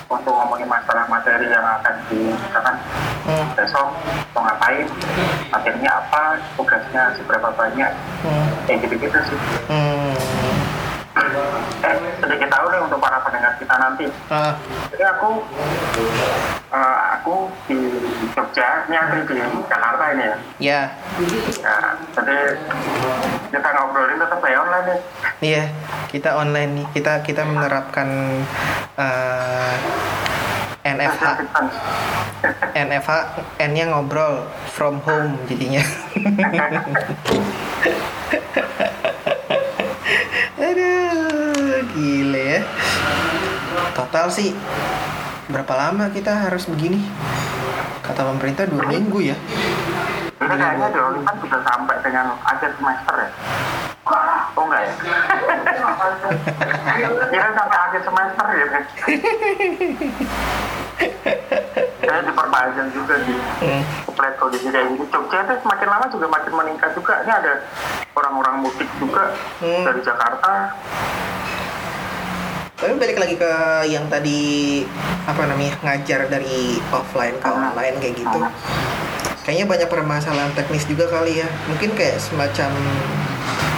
untuk 0.06 0.30
ngomongin 0.32 0.66
masalah 0.66 1.02
materi 1.06 1.50
yang 1.50 1.66
akan 1.66 1.94
di 2.06 2.30
misalkan 2.30 2.78
Hmm. 3.26 3.46
besok 3.54 3.90
mau 4.30 4.46
ngapain 4.46 4.86
materinya 5.50 5.90
apa 5.98 6.38
tugasnya 6.54 7.10
seberapa 7.18 7.50
banyak 7.52 7.90
Hmm. 8.22 8.46
kayak 8.70 8.86
gitu-gitu 8.86 9.18
sih 9.26 9.38
Hmm. 9.66 10.14
eh 11.80 11.94
sedikit 12.16 12.48
tahu 12.48 12.66
nih 12.70 12.80
untuk 12.80 12.98
para 12.98 13.18
pendengar 13.18 13.50
kita 13.58 13.74
nanti 13.88 14.06
Ah, 14.28 14.52
jadi 14.92 15.04
aku 15.16 15.30
eh, 16.68 16.98
aku 17.16 17.34
di 17.64 17.78
Jogja 18.36 18.84
ini 18.86 18.96
aku 19.00 19.24
di 19.24 19.40
Jakarta 19.66 20.04
ini 20.12 20.24
ya 20.28 20.36
ya, 20.60 20.80
Nah, 21.64 21.96
jadi 22.12 22.36
kita 23.48 23.68
ngobrolin 23.72 24.20
tetap 24.20 24.38
kayak 24.44 24.60
online 24.60 24.84
nih 24.84 25.00
iya 25.40 25.64
kita 26.08 26.40
online 26.40 26.70
nih. 26.72 26.86
Kita 26.96 27.20
kita 27.20 27.44
menerapkan 27.44 28.08
eh, 28.96 29.76
NFH. 30.88 31.24
NFH 32.72 33.10
N-nya 33.60 33.92
ngobrol 33.92 34.48
from 34.72 35.04
home 35.04 35.36
jadinya. 35.44 35.84
Aduh, 40.58 41.84
gile 41.92 42.40
ya. 42.40 42.60
Total 43.98 44.30
sih 44.30 44.54
berapa 45.48 45.74
lama 45.74 46.06
kita 46.08 46.46
harus 46.46 46.70
begini? 46.70 47.02
kata 47.98 48.24
pemerintah 48.24 48.64
dua 48.64 48.86
minggu 48.86 49.20
ya 49.20 49.36
Ini 50.38 50.54
kayaknya 50.54 50.88
di 50.88 51.00
Olivan 51.02 51.34
bisa 51.42 51.58
sampai 51.60 51.98
dengan 52.00 52.30
akhir 52.40 52.70
semester 52.72 53.14
ya? 53.18 53.28
Oh 54.54 54.64
enggak 54.64 54.80
ya? 54.80 54.92
Kira 57.28 57.48
sampai 57.52 57.78
akhir 57.82 58.00
semester 58.00 58.46
ya? 58.48 58.66
Saya 62.00 62.20
diperpanjang 62.22 62.88
juga 62.94 63.14
di 63.20 63.34
Hmm. 63.58 63.82
flat 64.14 64.34
kondisi 64.38 64.70
kayak 64.70 64.86
gini. 64.88 65.04
Jogja 65.10 65.42
itu 65.42 65.54
semakin 65.60 65.88
lama 65.90 66.06
juga 66.08 66.26
makin 66.28 66.52
meningkat 66.54 66.90
juga. 66.94 67.20
Ini 67.20 67.32
ada 67.34 67.52
orang-orang 68.14 68.62
mudik 68.62 68.88
juga 68.96 69.34
Hmm. 69.58 69.82
dari 69.84 70.00
Jakarta. 70.00 70.52
Tapi 72.78 72.94
balik 72.94 73.18
lagi 73.18 73.34
ke 73.34 73.52
yang 73.90 74.06
tadi 74.06 74.86
apa 75.26 75.50
namanya 75.50 75.74
ngajar 75.82 76.30
dari 76.30 76.78
offline 76.94 77.34
ke 77.42 77.48
online 77.50 77.98
kayak 77.98 78.14
gitu. 78.22 78.38
Kayaknya 79.42 79.66
banyak 79.66 79.88
permasalahan 79.90 80.54
teknis 80.54 80.86
juga 80.86 81.10
kali 81.10 81.42
ya. 81.42 81.48
Mungkin 81.66 81.98
kayak 81.98 82.22
semacam 82.22 82.70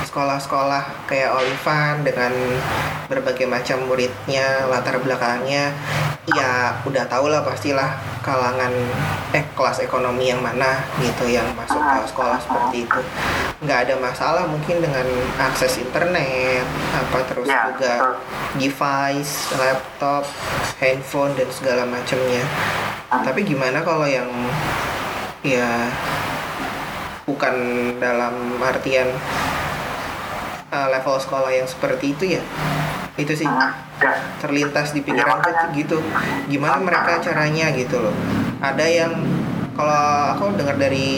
sekolah-sekolah 0.05 1.09
kayak 1.09 1.33
Olivan 1.33 2.05
dengan 2.05 2.29
berbagai 3.09 3.49
macam 3.49 3.89
muridnya, 3.89 4.69
latar 4.69 5.01
belakangnya, 5.01 5.73
ya 6.37 6.77
udah 6.85 7.09
tau 7.09 7.31
lah 7.31 7.41
pastilah 7.41 7.97
kalangan 8.21 8.73
eh 9.33 9.45
kelas 9.57 9.81
ekonomi 9.81 10.29
yang 10.29 10.41
mana 10.41 10.85
gitu 11.01 11.25
yang 11.29 11.47
masuk 11.57 11.81
ke 11.81 11.99
sekolah 12.13 12.39
seperti 12.41 12.85
itu. 12.85 13.01
Nggak 13.61 13.79
ada 13.89 13.95
masalah 14.01 14.45
mungkin 14.49 14.81
dengan 14.81 15.05
akses 15.37 15.81
internet, 15.81 16.65
apa 16.97 17.19
terus 17.29 17.49
Ya, 17.49 17.69
juga 17.73 17.93
betul. 17.97 18.15
device, 18.61 19.33
laptop, 19.57 20.25
handphone 20.81 21.33
dan 21.37 21.49
segala 21.53 21.83
macamnya. 21.85 22.45
Tapi 23.11 23.41
gimana 23.43 23.83
kalau 23.83 24.07
yang 24.07 24.29
ya 25.41 25.89
bukan 27.25 27.55
dalam 27.97 28.59
artian 28.61 29.09
uh, 30.71 30.89
level 30.91 31.17
sekolah 31.17 31.51
yang 31.53 31.67
seperti 31.67 32.13
itu 32.13 32.37
ya? 32.39 32.43
Itu 33.19 33.33
sih. 33.35 33.47
Ya, 33.47 34.13
terlintas 34.41 34.95
di 34.95 35.01
pikiran 35.03 35.41
makanya. 35.41 35.67
tuh 35.67 35.69
gitu. 35.75 35.99
Gimana 36.47 36.79
mereka 36.81 37.19
caranya 37.21 37.73
gitu 37.75 38.01
loh. 38.01 38.15
Ada 38.61 38.87
yang 38.87 39.13
kalau 39.75 40.37
aku 40.37 40.45
dengar 40.61 40.77
dari 40.77 41.09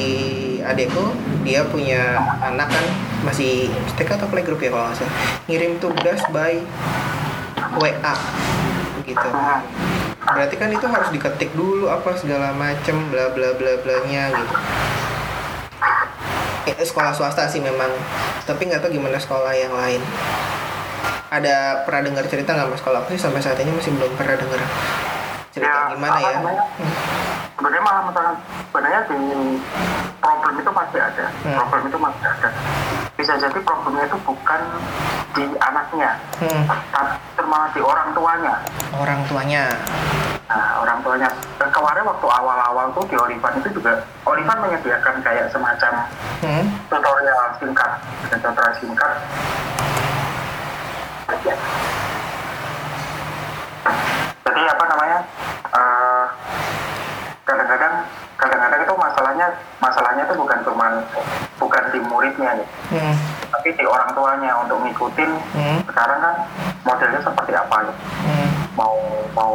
adekku 0.62 1.10
dia 1.42 1.66
punya 1.66 2.22
anak 2.38 2.70
kan 2.70 2.86
masih 3.26 3.66
TK 3.98 4.18
atau 4.18 4.30
playgroup 4.30 4.62
ya 4.62 4.70
kalau 4.70 4.86
nggak 4.90 4.98
salah. 5.02 5.14
Ngirim 5.50 5.72
tugas 5.82 6.20
by 6.30 6.62
WA 7.78 8.14
gitu. 9.02 9.28
Berarti 10.22 10.54
kan 10.54 10.70
itu 10.70 10.86
harus 10.86 11.08
diketik 11.10 11.50
dulu 11.58 11.90
apa 11.90 12.14
segala 12.14 12.54
macem 12.54 13.10
bla 13.10 13.34
bla 13.34 13.54
bla 13.58 13.74
blanya 13.82 14.30
gitu. 14.30 14.54
Eh, 16.62 16.86
sekolah 16.86 17.10
swasta 17.10 17.50
sih 17.50 17.58
memang. 17.58 17.90
Tapi 18.46 18.70
nggak 18.70 18.86
tahu 18.86 18.98
gimana 18.98 19.18
sekolah 19.18 19.50
yang 19.54 19.74
lain 19.74 20.02
ada 21.28 21.54
pernah 21.82 22.02
dengar 22.04 22.24
cerita 22.26 22.52
nggak 22.52 22.68
mas? 22.68 22.80
Kalau 22.80 22.98
aku 23.00 23.12
sih 23.12 23.20
sampai 23.20 23.40
saat 23.40 23.58
ini 23.58 23.70
masih 23.70 23.92
belum 23.92 24.12
pernah 24.14 24.36
dengar 24.36 24.60
cerita 25.50 25.68
Ya, 25.68 25.92
gimana 25.92 26.18
ya. 26.18 26.32
namanya? 26.34 26.64
sebenarnya 27.52 27.82
malah 27.84 28.02
misalkan 28.04 28.36
sebenarnya 28.66 29.00
di 29.04 29.18
problem 30.18 30.54
itu 30.56 30.70
pasti 30.72 30.98
ada. 30.98 31.26
Hmm. 31.42 31.56
problem 31.56 31.82
itu 31.86 31.98
masih 31.98 32.24
ada. 32.26 32.48
Bisa 33.12 33.32
jadi 33.36 33.58
problemnya 33.60 34.04
itu 34.04 34.18
bukan 34.22 34.60
di 35.32 35.44
anaknya 35.58 36.10
Hmm, 36.36 36.62
tapi 36.90 37.46
malah 37.46 37.68
di 37.70 37.80
orang 37.80 38.08
tuanya. 38.12 38.54
Orang 38.92 39.20
tuanya. 39.24 39.64
Nah 40.48 40.82
orang 40.82 40.98
tuanya. 41.00 41.28
Kemarin 41.62 42.04
waktu 42.04 42.26
awal-awal 42.26 42.86
tuh 42.92 43.04
di 43.06 43.16
Olivan 43.16 43.52
itu 43.56 43.68
juga 43.72 43.92
Olivan 44.26 44.58
menyediakan 44.58 45.14
kayak 45.22 45.46
semacam 45.48 45.92
hmm, 46.42 46.64
tutorial 46.90 47.46
singkat. 47.56 47.90
Tutorial 48.28 48.72
singkat 48.76 49.12
jadi 54.42 54.62
apa 54.68 54.84
namanya 54.90 55.18
eh, 55.72 56.24
kadang-kadang 57.46 57.94
kadang-kadang 58.36 58.80
itu 58.82 58.94
masalahnya 58.98 59.46
masalahnya 59.78 60.22
itu 60.26 60.34
bukan 60.34 60.58
cuma 60.66 60.86
bukan 61.58 61.84
di 61.94 61.98
muridnya 62.02 62.50
nih. 62.58 62.68
Hmm, 62.90 63.14
tapi 63.54 63.68
di 63.78 63.84
orang 63.86 64.10
tuanya 64.12 64.52
untuk 64.60 64.82
ngikutin 64.82 65.30
hmm, 65.54 65.78
sekarang 65.86 66.18
kan 66.18 66.34
modelnya 66.82 67.20
seperti 67.22 67.52
apa 67.54 67.76
nih 67.86 67.96
hmm, 68.26 68.48
mau 68.74 68.96
mau 69.32 69.54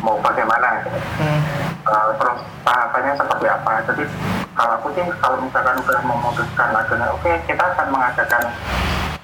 mau 0.00 0.16
bagaimana 0.22 0.82
gitu. 0.86 0.98
hmm, 1.20 1.40
Uh, 1.80 2.12
terus 2.20 2.44
tahapannya 2.62 3.16
seperti 3.16 3.46
apa? 3.48 3.82
Jadi 3.88 4.04
kalau 4.52 4.76
aku 4.78 4.92
sih 4.94 5.02
kalau 5.16 5.40
misalkan 5.40 5.80
udah 5.80 6.00
memutuskan 6.04 6.70
akhirnya 6.76 7.08
oke 7.08 7.32
kita 7.48 7.64
akan 7.72 7.86
mengadakan 7.88 8.42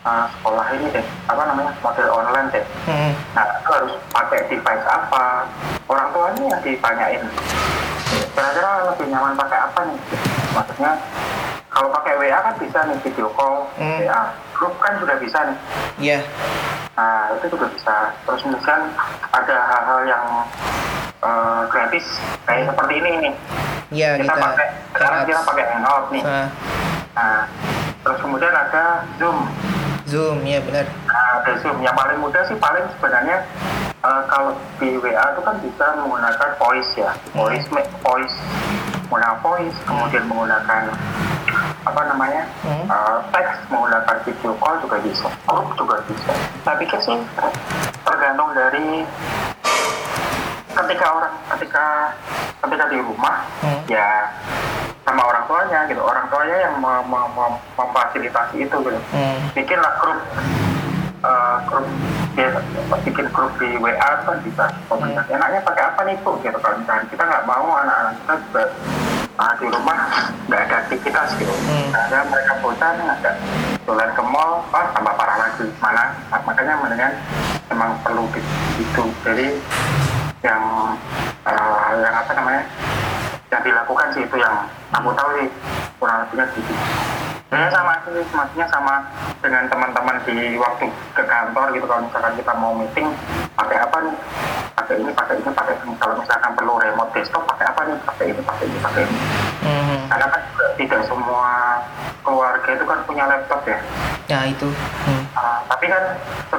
uh, 0.07 0.27
sekolah 0.31 0.67
ini 0.73 0.87
deh 0.95 1.07
apa 1.27 1.43
namanya 1.43 1.73
model 1.83 2.09
online 2.09 2.49
deh 2.55 2.65
hmm. 2.87 3.13
nah 3.35 3.45
itu 3.59 3.69
harus 3.69 3.93
pakai 4.15 4.41
device 4.47 4.87
apa 4.87 5.25
orang 5.91 6.09
tuanya 6.15 6.45
yang 6.55 6.61
ditanyain 6.63 7.23
kira-kira 8.33 8.71
lebih 8.95 9.07
nyaman 9.11 9.35
pakai 9.35 9.59
apa 9.59 9.81
nih 9.85 9.99
maksudnya 10.55 10.93
kalau 11.69 11.93
pakai 11.93 12.17
WA 12.17 12.39
kan 12.41 12.55
bisa 12.57 12.79
nih 12.87 12.97
video 13.03 13.29
call 13.35 13.69
Hmm. 13.77 14.01
WA 14.01 14.23
grup 14.57 14.73
kan 14.81 14.97
sudah 14.97 15.17
bisa 15.19 15.39
nih 15.45 15.59
ya 16.01 16.19
Nah, 16.97 17.29
itu 17.29 17.53
juga 17.53 17.69
bisa. 17.69 18.09
Terus 18.25 18.41
kemudian 18.41 18.89
ada 19.29 19.57
hal-hal 19.69 20.01
yang 20.09 20.25
eh, 21.21 21.61
gratis 21.69 22.09
kayak 22.49 22.73
seperti 22.73 22.95
ini 22.97 23.11
nih. 23.21 23.35
ya 23.93 24.11
Kita 24.17 24.33
kita 24.33 24.35
pakai 24.41 24.67
sekarang 24.97 25.21
kita 25.29 25.41
pakai 25.45 25.65
Hangout 25.77 26.05
nih. 26.09 26.23
Nah, 26.25 26.49
Nah, 27.13 27.41
terus 28.01 28.17
kemudian 28.17 28.49
ada 28.49 29.05
Zoom. 29.21 29.45
Zoom 30.07 30.43
ya 30.43 30.59
benar 30.61 30.87
Nah, 31.07 31.43
ada 31.43 31.53
Zoom. 31.59 31.79
Yang 31.81 31.97
paling 31.97 32.19
mudah 32.21 32.43
sih 32.45 32.57
paling 32.57 32.85
sebenarnya 32.93 33.37
eh, 33.99 34.23
kalau 34.27 34.53
di 34.77 34.95
WA 34.99 35.25
itu 35.33 35.41
kan 35.41 35.57
bisa 35.59 35.85
menggunakan 35.97 36.51
voice 36.57 36.91
ya. 36.95 37.11
Voice, 37.33 37.67
voice, 38.01 38.37
menggunakan 39.05 39.39
voice, 39.41 39.77
kemudian 39.83 40.25
menggunakan 40.27 40.83
apa 41.83 42.01
namanya 42.05 42.43
Hmm. 42.61 42.83
eh, 42.85 43.19
teks 43.31 43.63
menggunakan 43.69 44.17
video 44.23 44.53
call 44.59 44.75
juga 44.79 44.99
bisa 45.01 45.31
grup 45.47 45.71
juga 45.75 45.97
bisa 46.05 46.35
saya 46.61 46.77
pikir 46.77 46.99
sih 46.99 47.15
tergantung 48.03 48.51
dari 48.53 49.07
ketika 50.69 51.07
orang 51.09 51.35
ketika 51.55 51.85
ketika 52.61 52.85
di 52.91 52.99
rumah 53.01 53.37
Hmm. 53.63 53.81
ya 53.87 54.27
sama 55.07 55.23
orang 55.23 55.45
tuanya 55.47 55.81
gitu. 55.87 56.03
Orang 56.03 56.27
tuanya 56.27 56.57
yang 56.61 56.75
mem- 56.77 57.07
mem- 57.07 57.33
mem- 57.33 57.61
memfasilitasi 57.75 58.57
itu 58.61 58.77
gitu. 58.77 59.01
Hmm, 59.09 59.39
bikinlah 59.55 59.93
grup 59.97 60.19
eh, 61.23 61.57
grup 61.65 61.87
ya, 62.35 62.49
bikin 63.01 63.27
grup 63.31 63.53
di 63.57 63.79
WA 63.79 63.95
kan 64.21 64.37
bisa 64.43 64.65
komunikasi 64.87 65.31
enaknya 65.33 65.61
pakai 65.63 65.83
apa 65.87 66.01
nih 66.05 66.19
bu? 66.21 66.35
Gitu 66.39 66.59
kalau 66.59 66.77
misalnya 66.77 67.07
kita 67.07 67.23
nggak 67.23 67.45
mau 67.45 67.67
anak-anak 67.77 68.15
kita 68.19 68.35
juga 68.43 68.63
ah, 69.37 69.53
di 69.55 69.67
rumah 69.67 69.99
nggak 70.45 70.61
ada 70.61 70.77
aktivitas 70.83 71.29
gitu. 71.37 71.55
Hmm. 71.65 71.89
ada 71.95 72.19
mereka 72.27 72.53
bosan 72.61 72.95
ada 73.01 73.31
jalan 73.83 74.11
ke 74.11 74.23
mall 74.25 74.53
ah 74.71 74.87
tambah 74.91 75.15
parah 75.15 75.37
lagi. 75.41 75.67
Mana 75.79 76.05
Nah, 76.27 76.41
makanya 76.43 76.75
mendingan 76.77 77.13
emang 77.71 77.95
perlu 78.03 78.27
di- 78.35 78.45
itu. 78.77 79.05
Jadi 79.23 79.47
yang 80.43 80.63
eh, 81.47 81.91
yang 81.97 82.15
apa 82.17 82.33
namanya 82.35 82.63
yang 83.57 83.65
dilakukan 83.65 84.13
sih 84.13 84.23
itu 84.29 84.37
yang 84.37 84.69
aku 84.93 85.09
tahu 85.17 85.29
sih 85.41 85.49
kurang 85.97 86.29
lebihnya 86.29 86.45
gitu 86.53 86.75
Ya 87.47 87.71
sama 87.71 87.95
sih, 88.03 88.27
maksudnya 88.35 88.67
sama 88.69 89.07
dengan 89.39 89.71
teman-teman 89.71 90.19
di 90.27 90.59
waktu 90.59 90.91
ke 91.15 91.23
kantor 91.31 91.71
gitu 91.79 91.87
kalau 91.87 92.03
misalkan 92.03 92.35
kita 92.35 92.53
mau 92.59 92.75
meeting 92.75 93.07
pakai 93.55 93.79
apa 93.87 93.97
nih? 94.03 94.17
Pakai 94.75 94.95
ini, 94.99 95.11
pakai 95.15 95.39
ini, 95.39 95.51
pakai 95.55 95.75
ini. 95.79 95.95
Kalau 95.95 96.19
misalkan 96.19 96.53
perlu 96.59 96.75
remote 96.75 97.15
desktop 97.15 97.47
pakai 97.47 97.71
apa 97.71 97.81
nih? 97.87 97.97
Pakai 98.03 98.25
ini, 98.35 98.41
pakai 98.43 98.65
ini, 98.67 98.79
pakai 98.83 99.03
ini. 99.07 99.19
hmm. 99.63 99.99
Karena 100.11 100.27
kan 100.27 100.43
tidak 100.75 101.01
semua 101.07 101.53
keluarga 102.27 102.71
itu 102.75 102.85
kan 102.85 102.99
punya 103.07 103.25
laptop 103.31 103.63
ya. 103.63 103.79
ya 104.27 104.39
itu 104.51 104.69
hmm. 105.07 105.23
Ah, 105.39 105.63
tapi 105.71 105.87
kan 105.87 106.03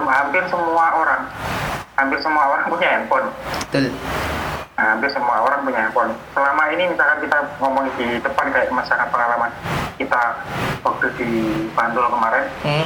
hampir 0.08 0.44
semua 0.48 0.86
orang, 0.96 1.22
hampir 2.00 2.20
semua 2.24 2.44
orang 2.48 2.66
punya 2.72 2.88
handphone. 2.96 3.27
betul 3.68 3.92
hampir 4.77 5.10
semua 5.10 5.41
orang 5.41 5.65
punya 5.65 5.89
handphone. 5.89 6.13
Selama 6.38 6.63
ini 6.69 6.84
misalkan 6.93 7.17
kita 7.25 7.38
ngomong 7.57 7.86
di 7.98 8.07
depan 8.22 8.46
kayak 8.53 8.69
misalkan 8.69 9.10
pengalaman 9.10 9.51
kita 9.98 10.22
waktu 10.86 11.07
di 11.17 11.29
Bantul 11.74 12.05
kemarin, 12.05 12.46
hmm. 12.62 12.86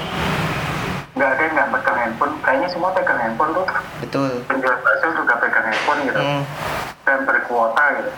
nggak 1.19 1.29
ada 1.35 1.41
yang 1.43 1.53
nggak 1.59 1.69
pegang 1.75 1.97
handphone. 1.99 2.33
Kayaknya 2.39 2.69
semua 2.71 2.89
pegang 2.95 3.19
handphone 3.19 3.51
tuh. 3.51 3.65
betul 4.01 4.31
Penjual 4.47 4.75
bakso 4.79 5.07
juga 5.13 5.33
pegang 5.43 5.65
handphone 5.67 5.99
gitu. 6.07 6.21
hmm. 6.23 6.90
Dan 7.01 7.19
berkuota 7.23 7.83
gitu. 7.95 8.11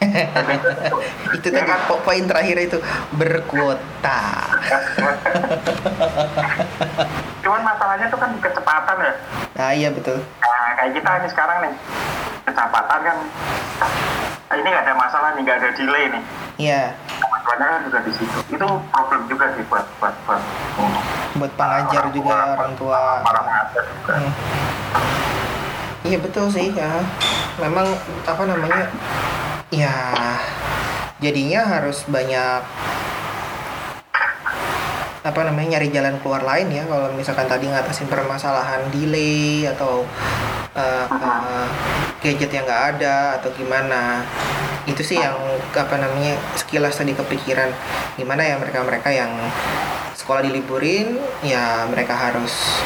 Itu 1.36 1.46
ya 1.46 1.60
tadi 1.60 1.68
kan? 1.68 1.80
po- 1.84 2.00
poin 2.00 2.24
terakhir 2.24 2.56
itu 2.58 2.78
berkuota 3.12 4.20
Cuman 7.40 7.60
masalahnya 7.62 8.08
tuh 8.08 8.16
kan 8.16 8.32
kecepatan 8.38 8.96
ya. 8.98 9.12
ah 9.58 9.72
iya 9.72 9.88
betul 9.88 10.24
Nah, 10.40 10.68
kayak 10.74 10.92
kita 10.94 11.10
ini 11.14 11.28
sekarang 11.28 11.56
nih 11.60 11.72
kecepatan 12.42 13.00
kan 13.02 13.16
"Ah, 14.48 14.56
ini 14.56 14.66
nggak 14.66 14.84
ada 14.84 14.94
masalah 14.94 15.28
nih 15.30 15.42
nggak 15.42 15.58
ada 15.58 15.68
delay 15.74 16.04
nih 16.08 16.22
Iya, 16.58 16.82
kan 17.50 17.60
juga 17.82 17.98
di 18.00 18.12
situ 18.12 18.38
itu 18.48 18.66
problem 18.90 19.22
juga 19.26 19.52
sih 19.52 19.64
buat 19.66 19.84
buat 19.96 20.14
buat 20.24 20.40
buat 21.34 21.52
pengajar 21.54 22.02
orang 22.02 22.12
juga 22.12 22.28
tua, 22.30 22.40
orang 22.54 22.74
tua. 22.74 23.00
para 23.20 23.40
pengajar 23.42 23.84
juga 23.86 24.12
Hmm. 24.16 24.32
Iya 26.00 26.18
betul 26.20 26.48
sih 26.48 26.72
ya. 26.72 27.04
Memang 27.60 27.86
apa 28.24 28.42
namanya? 28.48 28.88
Ya 29.68 29.94
jadinya 31.20 31.60
harus 31.68 32.08
banyak 32.08 32.64
apa 35.20 35.40
namanya 35.44 35.76
nyari 35.76 35.92
jalan 35.92 36.16
keluar 36.24 36.40
lain 36.40 36.72
ya 36.72 36.88
kalau 36.88 37.12
misalkan 37.12 37.44
tadi 37.44 37.68
ngatasin 37.68 38.08
permasalahan 38.08 38.88
delay 38.88 39.68
atau 39.68 40.08
uh, 40.72 41.06
uh, 41.12 41.68
gadget 42.24 42.48
yang 42.48 42.64
nggak 42.64 42.96
ada 42.96 43.36
atau 43.36 43.52
gimana 43.52 44.24
itu 44.88 45.04
sih 45.04 45.20
yang 45.20 45.36
apa 45.76 46.00
namanya 46.00 46.40
sekilas 46.56 46.96
tadi 46.96 47.12
kepikiran 47.12 47.68
gimana 48.16 48.48
ya 48.48 48.56
mereka-mereka 48.56 49.12
yang 49.12 49.28
sekolah 50.16 50.40
diliburin 50.40 51.20
ya 51.44 51.84
mereka 51.92 52.16
harus 52.16 52.80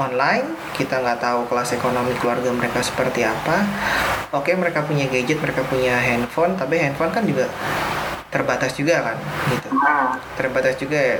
online 0.00 0.56
kita 0.72 0.96
nggak 1.04 1.20
tahu 1.20 1.44
kelas 1.52 1.76
ekonomi 1.76 2.16
keluarga 2.16 2.48
mereka 2.48 2.80
seperti 2.80 3.28
apa. 3.28 3.60
Oke 4.32 4.56
mereka 4.56 4.80
punya 4.86 5.04
gadget 5.10 5.36
mereka 5.44 5.60
punya 5.68 6.00
handphone 6.00 6.56
tapi 6.56 6.80
handphone 6.80 7.12
kan 7.12 7.28
juga 7.28 7.44
terbatas 8.30 8.78
juga 8.78 9.02
kan 9.02 9.18
gitu. 9.50 9.68
Hmm. 9.74 10.14
terbatas 10.38 10.78
juga 10.78 10.94
ya 10.94 11.18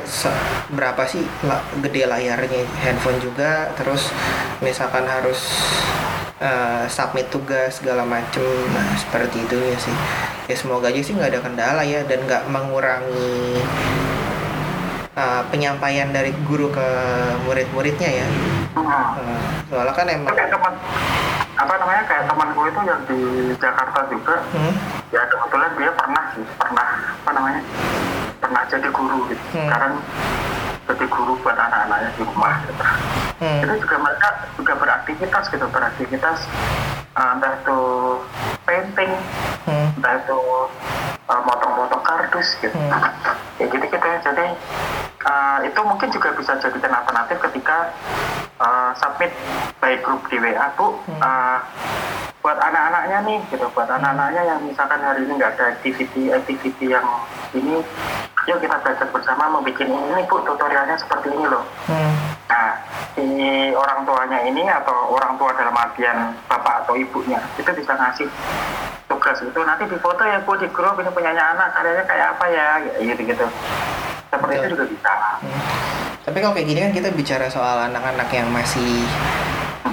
berapa 0.70 1.02
sih 1.10 1.26
la- 1.42 1.66
gede 1.82 2.06
layarnya 2.06 2.62
handphone 2.86 3.18
juga 3.18 3.66
terus 3.74 4.14
misalkan 4.62 5.02
harus 5.10 5.42
eh, 6.38 6.86
submit 6.86 7.26
tugas 7.26 7.82
segala 7.82 8.06
macem 8.06 8.46
nah 8.70 8.94
seperti 8.94 9.42
itu 9.42 9.58
ya 9.58 9.78
sih. 9.82 9.96
Ya 10.46 10.54
semoga 10.54 10.86
aja 10.90 11.02
sih 11.02 11.18
nggak 11.18 11.34
ada 11.34 11.40
kendala 11.42 11.82
ya 11.82 12.06
dan 12.06 12.22
nggak 12.30 12.46
mengurangi 12.46 13.58
eh, 15.18 15.42
penyampaian 15.50 16.14
dari 16.14 16.30
guru 16.46 16.70
ke 16.70 16.88
murid-muridnya 17.42 18.06
ya 18.22 18.26
Hmm. 18.70 19.18
Eh, 19.18 19.40
soalnya 19.66 19.92
kan 19.92 20.06
Itu 20.06 20.14
emang 20.16 20.34
kayak 20.34 20.50
teman 20.50 20.74
apa 21.54 21.74
namanya 21.76 22.02
kayak 22.08 22.24
temanku 22.24 22.60
itu 22.64 22.80
yang 22.82 23.00
di 23.04 23.18
Jakarta 23.56 24.00
juga 24.08 24.34
Hmm, 24.50 24.72
ya 25.10 25.22
kebetulan 25.26 25.70
dia 25.76 25.90
pernah 25.92 26.24
sih 26.32 26.44
pernah 26.56 26.88
apa 27.20 27.30
namanya 27.30 27.60
pernah 28.40 28.62
jadi 28.66 28.88
guru 28.88 29.18
gitu 29.28 29.44
Hmm. 29.52 29.68
sekarang 29.68 29.92
jadi 30.88 31.04
guru 31.06 31.32
buat 31.38 31.54
anak-anaknya 31.54 32.10
di 32.10 32.22
rumah 32.24 32.54
gitu. 32.64 32.84
hmm, 33.38 33.60
itu 33.62 33.74
juga 33.84 33.96
mereka 34.00 34.28
juga 34.56 34.72
beraktivitas 34.74 35.44
gitu 35.48 35.66
beraktivitas 35.68 36.38
uh, 37.14 37.36
entah 37.36 37.52
itu 37.54 37.78
painting 38.64 39.12
hmm, 39.68 39.86
entah 40.00 40.14
itu 40.16 40.38
uh, 41.28 41.40
motong-motong 41.44 42.02
kardus 42.02 42.48
gitu 42.58 42.74
Hmm. 42.74 43.04
ya 43.60 43.66
gitu 43.68 43.84
gitu 43.84 44.06
jadi 44.24 44.46
uh, 45.22 45.58
itu 45.60 45.80
mungkin 45.84 46.08
juga 46.08 46.32
bisa 46.32 46.56
jadikan 46.56 46.96
alternatif 46.96 47.36
ketika 47.44 47.92
uh, 48.60 48.92
submit 48.94 49.32
baik 49.80 50.04
grup 50.04 50.20
di 50.28 50.36
WA 50.36 50.68
tuh 50.76 50.92
Hmm. 51.08 51.18
uh, 51.18 51.58
buat 52.40 52.56
anak-anaknya 52.56 53.18
nih 53.28 53.38
gitu. 53.52 53.68
Buat 53.72 53.88
anak-anaknya 53.90 54.42
yang 54.46 54.60
misalkan 54.64 55.00
hari 55.00 55.28
ini 55.28 55.36
nggak 55.36 55.60
ada 55.60 55.76
activity 55.76 56.32
activity 56.32 56.88
yang 56.88 57.04
ini 57.52 57.84
yuk 58.48 58.58
kita 58.58 58.80
belajar 58.80 59.04
bersama 59.12 59.52
membuat 59.52 59.76
ini 59.78 59.92
ini 59.92 60.24
bu 60.24 60.40
tutorialnya 60.40 60.96
seperti 60.96 61.28
ini 61.28 61.44
loh. 61.44 61.64
Hmm, 61.84 62.16
Nah, 62.50 62.74
si 63.14 63.22
orang 63.70 64.02
tuanya 64.02 64.42
ini 64.42 64.64
atau 64.66 65.12
orang 65.12 65.36
tua 65.36 65.52
dalam 65.52 65.76
artian 65.76 66.32
bapak 66.48 66.82
atau 66.82 66.96
ibunya 66.96 67.38
itu 67.54 67.68
bisa 67.70 67.92
ngasih 67.94 68.26
tugas 69.06 69.38
itu. 69.38 69.60
Nanti 69.60 69.84
difoto 69.86 70.24
ya 70.24 70.40
bu 70.40 70.56
di 70.56 70.66
grup 70.72 70.96
ini 70.96 71.12
punyanya 71.12 71.54
anak 71.54 71.76
karyanya 71.76 72.04
kayak 72.08 72.26
apa 72.34 72.44
ya 72.48 72.66
gitu 72.98 73.22
gitu 73.22 73.46
seperti 74.32 74.52
itu 74.56 74.64
Betul. 74.64 74.72
juga 74.72 74.84
bisa. 74.88 75.12
Hmm. 75.44 75.60
Tapi 76.20 76.38
kalau 76.44 76.52
kayak 76.52 76.68
gini 76.68 76.80
kan 76.84 76.92
kita 76.92 77.08
bicara 77.16 77.48
soal 77.48 77.88
anak-anak 77.88 78.28
yang 78.32 78.48
masih 78.52 79.08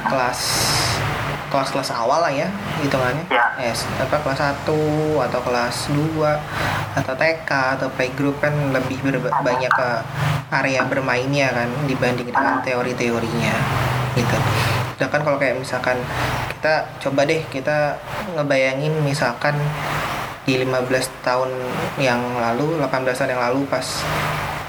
kelas 0.08 0.40
kelas 1.48 1.72
kelas 1.72 1.90
awal 1.96 2.20
lah 2.20 2.34
ya 2.34 2.52
hitungannya. 2.84 3.24
Ya. 3.32 3.72
S 3.72 3.88
apa 3.98 4.20
kelas 4.22 4.40
1 4.68 4.68
atau 5.18 5.40
kelas 5.42 5.76
2 5.96 7.00
atau 7.00 7.14
TK 7.16 7.50
atau 7.80 7.88
playgroup 7.96 8.38
kan 8.44 8.54
lebih 8.76 9.00
banyak 9.42 9.72
ke 9.72 9.90
area 10.52 10.84
bermainnya 10.86 11.50
kan 11.56 11.70
dibanding 11.88 12.28
dengan 12.30 12.60
teori-teorinya 12.62 13.56
gitu. 14.14 14.38
Sedangkan 15.00 15.22
kalau 15.24 15.38
kayak 15.40 15.58
misalkan 15.58 15.98
kita 16.58 16.90
coba 17.00 17.24
deh 17.24 17.42
kita 17.48 17.96
ngebayangin 18.36 18.94
misalkan 19.02 19.56
di 20.44 20.60
15 20.64 21.28
tahun 21.28 21.52
yang 22.00 22.20
lalu 22.40 22.80
18 22.80 23.04
tahun 23.16 23.32
yang 23.36 23.44
lalu 23.52 23.68
pas 23.68 23.84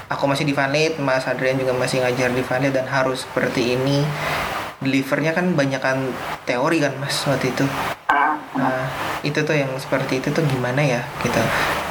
aku 0.09 0.25
masih 0.25 0.43
di 0.43 0.57
Vanlit 0.57 0.97
Mas 0.97 1.29
Adrian 1.29 1.55
juga 1.55 1.77
masih 1.77 2.01
ngajar 2.01 2.33
di 2.33 2.41
Vanlit 2.41 2.73
dan 2.73 2.89
harus 2.89 3.23
seperti 3.23 3.77
ini. 3.77 4.01
Delivernya 4.81 5.37
kan 5.37 5.53
banyakan 5.53 6.09
teori 6.47 6.81
kan 6.81 6.95
mas 6.97 7.27
waktu 7.27 7.51
itu. 7.51 7.67
Nah, 8.55 8.87
itu 9.21 9.39
tuh 9.43 9.55
yang 9.55 9.69
seperti 9.77 10.23
itu 10.23 10.31
tuh 10.31 10.43
gimana 10.47 10.79
ya 10.79 11.03
gitu 11.21 11.39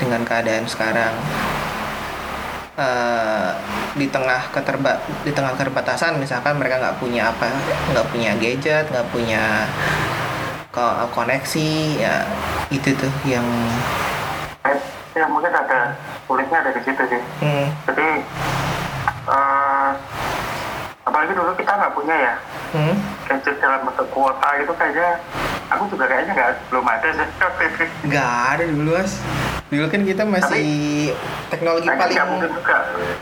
dengan 0.02 0.24
keadaan 0.26 0.64
sekarang. 0.66 1.12
Eh, 2.78 3.50
di 3.98 4.06
tengah 4.06 4.54
keterba 4.54 5.02
di 5.26 5.34
tengah 5.34 5.50
keterbatasan 5.58 6.14
misalkan 6.22 6.54
mereka 6.62 6.78
nggak 6.78 7.02
punya 7.02 7.34
apa 7.34 7.50
nggak 7.90 8.06
punya 8.14 8.38
gadget 8.38 8.86
nggak 8.86 9.02
punya 9.10 9.66
ko- 10.70 11.10
koneksi 11.10 11.98
ya 11.98 12.22
itu 12.70 12.94
tuh 12.94 13.10
yang 13.26 13.42
ya 15.10 15.26
mungkin 15.26 15.50
ada 15.50 15.90
kulitnya 16.28 16.60
ada 16.60 16.70
di 16.76 16.80
situ 16.84 17.02
sih. 17.08 17.22
Hmm, 17.40 17.66
jadi 17.88 18.08
eh, 19.32 19.90
apalagi 21.08 21.32
dulu 21.32 21.50
kita 21.56 21.72
nggak 21.72 21.94
punya 21.96 22.16
ya. 22.20 22.34
Hmm, 22.76 22.94
gadget 23.24 23.56
dalam 23.64 23.80
bentuk 23.88 24.06
kuota 24.12 24.48
itu 24.60 24.72
kayaknya. 24.76 25.16
Aku 25.68 25.84
juga 25.92 26.08
kayaknya 26.08 26.32
nggak 26.36 26.52
belum 26.68 26.84
ada 26.84 27.08
sih. 27.16 27.88
Nggak 28.04 28.32
ada 28.56 28.64
dulu 28.68 28.90
mas. 28.92 29.12
Dulu 29.68 29.84
kan 29.92 30.00
kita 30.00 30.24
masih 30.24 30.68
teknologi 31.52 31.88
Nah, 31.88 31.96
paling 31.96 32.16
nggak 32.16 32.28
mungkin 32.28 32.50
juga. 32.56 32.78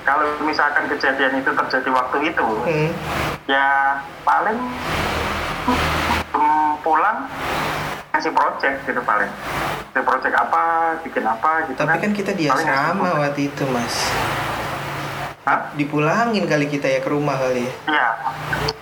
Kalau 0.07 0.27
misalkan 0.47 0.85
kejadian 0.91 1.43
itu 1.43 1.51
terjadi 1.51 1.91
waktu 1.91 2.17
itu 2.31 2.47
hmm, 2.47 2.91
ya 3.51 3.99
paling 4.23 4.59
hmm, 6.31 6.71
pulang 6.87 7.27
ngasih 8.11 8.33
project 8.33 8.77
gitu 8.85 9.01
paling 9.01 9.31
ngasih 9.89 10.05
project 10.05 10.35
apa 10.35 10.63
bikin 11.01 11.25
apa 11.25 11.51
gitu 11.67 11.79
tapi 11.79 11.97
kan 11.99 12.13
kita 12.13 12.33
di 12.33 12.45
asrama 12.47 13.09
waktu 13.19 13.49
itu 13.49 13.65
mas 13.67 13.95
Hah? 15.43 15.71
dipulangin 15.73 16.43
kali 16.45 16.67
kita 16.67 16.87
ya 16.87 16.99
ke 16.99 17.07
rumah 17.07 17.39
kali 17.39 17.63
ya 17.63 17.73
Iya, 17.87 18.09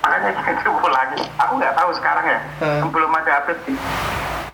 makanya 0.00 0.32
kita 0.34 0.64
dipulangin. 0.64 1.20
Aku 1.36 1.52
nggak 1.54 1.74
tahu 1.74 1.90
sekarang 1.92 2.24
ya, 2.24 2.40
Hmm. 2.56 2.88
belum 2.88 3.12
ada 3.12 3.30
update 3.38 3.60
sih. 3.68 3.76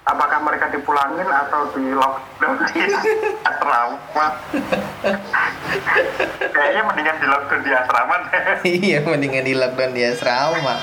Apakah 0.03 0.43
mereka 0.43 0.67
dipulangin 0.69 1.23
atau 1.23 1.71
di 1.71 1.87
lockdown 1.89 2.59
di 2.67 2.83
asrama? 3.47 4.27
Kayaknya 6.51 6.83
mendingan 6.83 7.17
di 7.17 7.27
lockdown 7.27 7.61
di 7.63 7.71
asrama 7.71 8.15
deh. 8.27 8.43
iya 8.67 8.99
mendingan 9.01 9.45
di 9.47 9.55
lockdown 9.55 9.93
di 9.95 10.03
asrama 10.03 10.75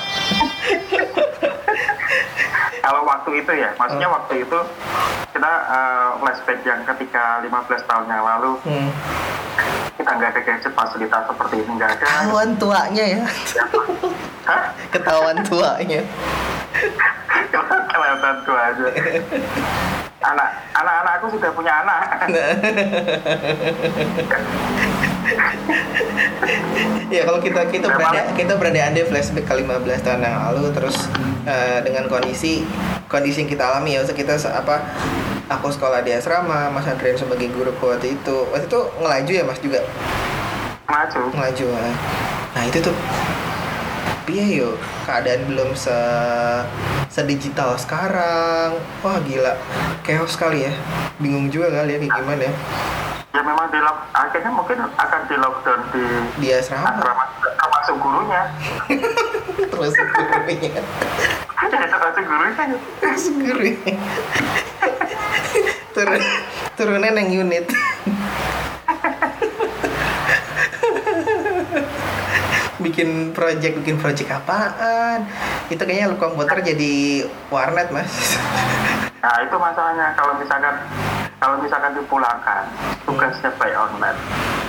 Kalau 2.88 3.04
waktu 3.04 3.44
itu 3.44 3.52
ya, 3.52 3.68
maksudnya 3.76 4.08
waktu 4.08 4.48
itu 4.48 4.58
kita 5.36 5.52
eh, 5.68 6.08
flashback 6.24 6.64
yang 6.64 6.80
ketika 6.88 7.44
15 7.44 7.84
tahun 7.84 8.06
yang 8.08 8.24
lalu 8.24 8.56
hmm. 8.64 8.88
kita 10.00 10.08
nggak 10.16 10.32
ada 10.32 10.40
gadget 10.40 10.72
fasilitas 10.72 11.28
seperti 11.28 11.60
ini 11.60 11.72
nggak 11.76 12.00
ada. 12.00 12.04
ketahuan 12.08 12.50
tuanya 12.56 13.04
ya 13.04 13.22
Hah? 14.48 14.62
ketahuan 14.88 15.36
tuanya 15.44 16.00
Kelihatan 17.88 18.36
tua 18.46 18.60
aja. 18.70 18.86
Anak, 20.18 20.48
anak-anak 20.74 21.12
aku 21.22 21.26
sudah 21.34 21.50
punya 21.54 21.72
anak. 21.82 22.02
ya 27.14 27.22
kalau 27.24 27.40
kita 27.40 27.66
kita 27.72 27.88
berada 27.88 28.20
kita 28.36 28.52
berada 28.56 28.80
andai 28.90 29.04
flashback 29.06 29.46
ke 29.48 29.54
15 29.64 30.04
tahun 30.04 30.20
yang 30.24 30.36
lalu 30.50 30.64
terus 30.74 31.08
eh, 31.48 31.80
dengan 31.82 32.06
kondisi 32.10 32.64
kondisi 33.08 33.44
yang 33.44 33.50
kita 33.50 33.64
alami 33.64 33.96
ya 33.96 34.04
kita 34.04 34.36
apa 34.52 34.84
aku 35.48 35.72
sekolah 35.72 36.04
di 36.04 36.12
asrama 36.12 36.68
Mas 36.68 36.84
Adrian 36.84 37.16
sebagai 37.16 37.48
guru 37.52 37.72
waktu 37.80 38.18
itu 38.20 38.36
waktu 38.52 38.68
itu 38.68 38.80
ngelaju 39.00 39.32
ya 39.32 39.44
Mas 39.46 39.60
juga? 39.62 39.80
Maju. 40.88 41.20
ngelaju 41.36 41.66
eh. 41.76 41.96
nah 42.56 42.62
itu 42.64 42.78
tuh 42.80 42.96
piye 44.24 44.60
yo 44.60 44.76
keadaan 45.08 45.48
belum 45.48 45.72
se 45.72 45.96
sedigital 47.08 47.80
sekarang. 47.80 48.76
Wah 49.00 49.16
gila. 49.24 49.56
Chaos 50.04 50.36
sekali 50.36 50.68
ya. 50.68 50.72
Bingung 51.16 51.48
juga 51.48 51.72
kali 51.72 51.96
ya 51.96 51.98
kayak 52.04 52.12
gimana 52.12 52.42
ya 52.44 52.54
ya 53.28 53.40
memang 53.44 53.68
di 53.68 53.78
akhirnya 54.16 54.50
mungkin 54.50 54.78
akan 54.80 55.20
di 55.28 55.36
lockdown 55.36 55.80
di 55.92 56.04
di 56.40 56.48
asrama. 56.56 56.96
asrama 56.96 57.24
termasuk 57.44 57.96
gurunya. 58.00 58.42
Terus 59.68 59.92
gurunya. 59.94 60.80
Ya 61.58 61.86
termasuk 61.86 62.24
gurunya. 62.24 62.64
Terus 63.00 63.24
guru 63.36 63.68
turun 65.98 66.22
turunan 66.78 67.14
yang 67.18 67.28
unit. 67.46 67.66
Bikin 72.78 73.34
project 73.34 73.82
bikin 73.82 73.98
project 73.98 74.30
apaan? 74.30 75.26
Itu 75.66 75.82
kayaknya 75.82 76.14
lu 76.14 76.16
komputer 76.16 76.62
jadi 76.62 77.26
warnet 77.50 77.90
mas. 77.90 78.38
Nah 79.18 79.36
itu 79.42 79.56
masalahnya. 79.58 80.14
Kalau 80.14 80.38
misalkan 80.38 80.78
kalau 81.38 81.56
misalkan 81.62 81.94
dipulangkan 81.94 82.66
tugasnya 83.06 83.50
by 83.58 83.72
online. 83.74 84.18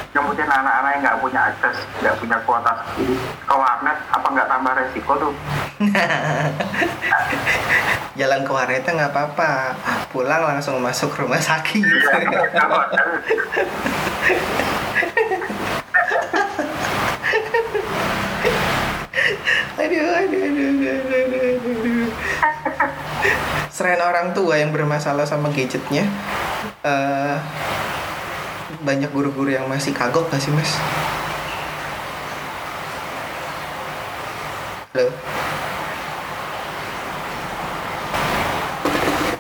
Kemudian 0.09 0.49
anak-anak 0.49 0.89
yang 0.97 1.01
nggak 1.05 1.21
punya 1.21 1.39
akses, 1.53 1.77
nggak 2.01 2.17
punya 2.17 2.37
kuota 2.45 2.73
sendiri 2.81 3.13
ke 3.45 3.55
warnet, 3.55 3.97
apa 4.09 4.27
nggak 4.29 4.49
tambah 4.49 4.73
resiko 4.73 5.13
tuh? 5.17 5.33
jalan 8.19 8.43
ke 8.43 8.51
warnetnya 8.51 8.91
nggak 8.99 9.15
apa-apa 9.15 9.79
pulang 10.11 10.43
langsung 10.43 10.83
masuk 10.83 11.07
rumah 11.15 11.39
sakit 11.39 11.87
aduh, 19.79 20.03
aduh, 20.19 20.41
aduh, 20.43 20.67
aduh, 20.67 20.91
aduh, 20.91 21.47
aduh, 21.47 21.71
aduh. 21.71 22.11
Selain 23.71 24.03
orang 24.03 24.35
tua 24.35 24.59
yang 24.59 24.75
bermasalah 24.75 25.23
sama 25.23 25.47
gadgetnya, 25.55 26.03
eh, 26.89 27.35
banyak 28.81 29.09
guru-guru 29.13 29.53
yang 29.53 29.69
masih 29.69 29.93
kagok 29.93 30.25
gak 30.33 30.41
sih 30.41 30.49
mas? 30.49 30.73
Halo, 34.89 35.05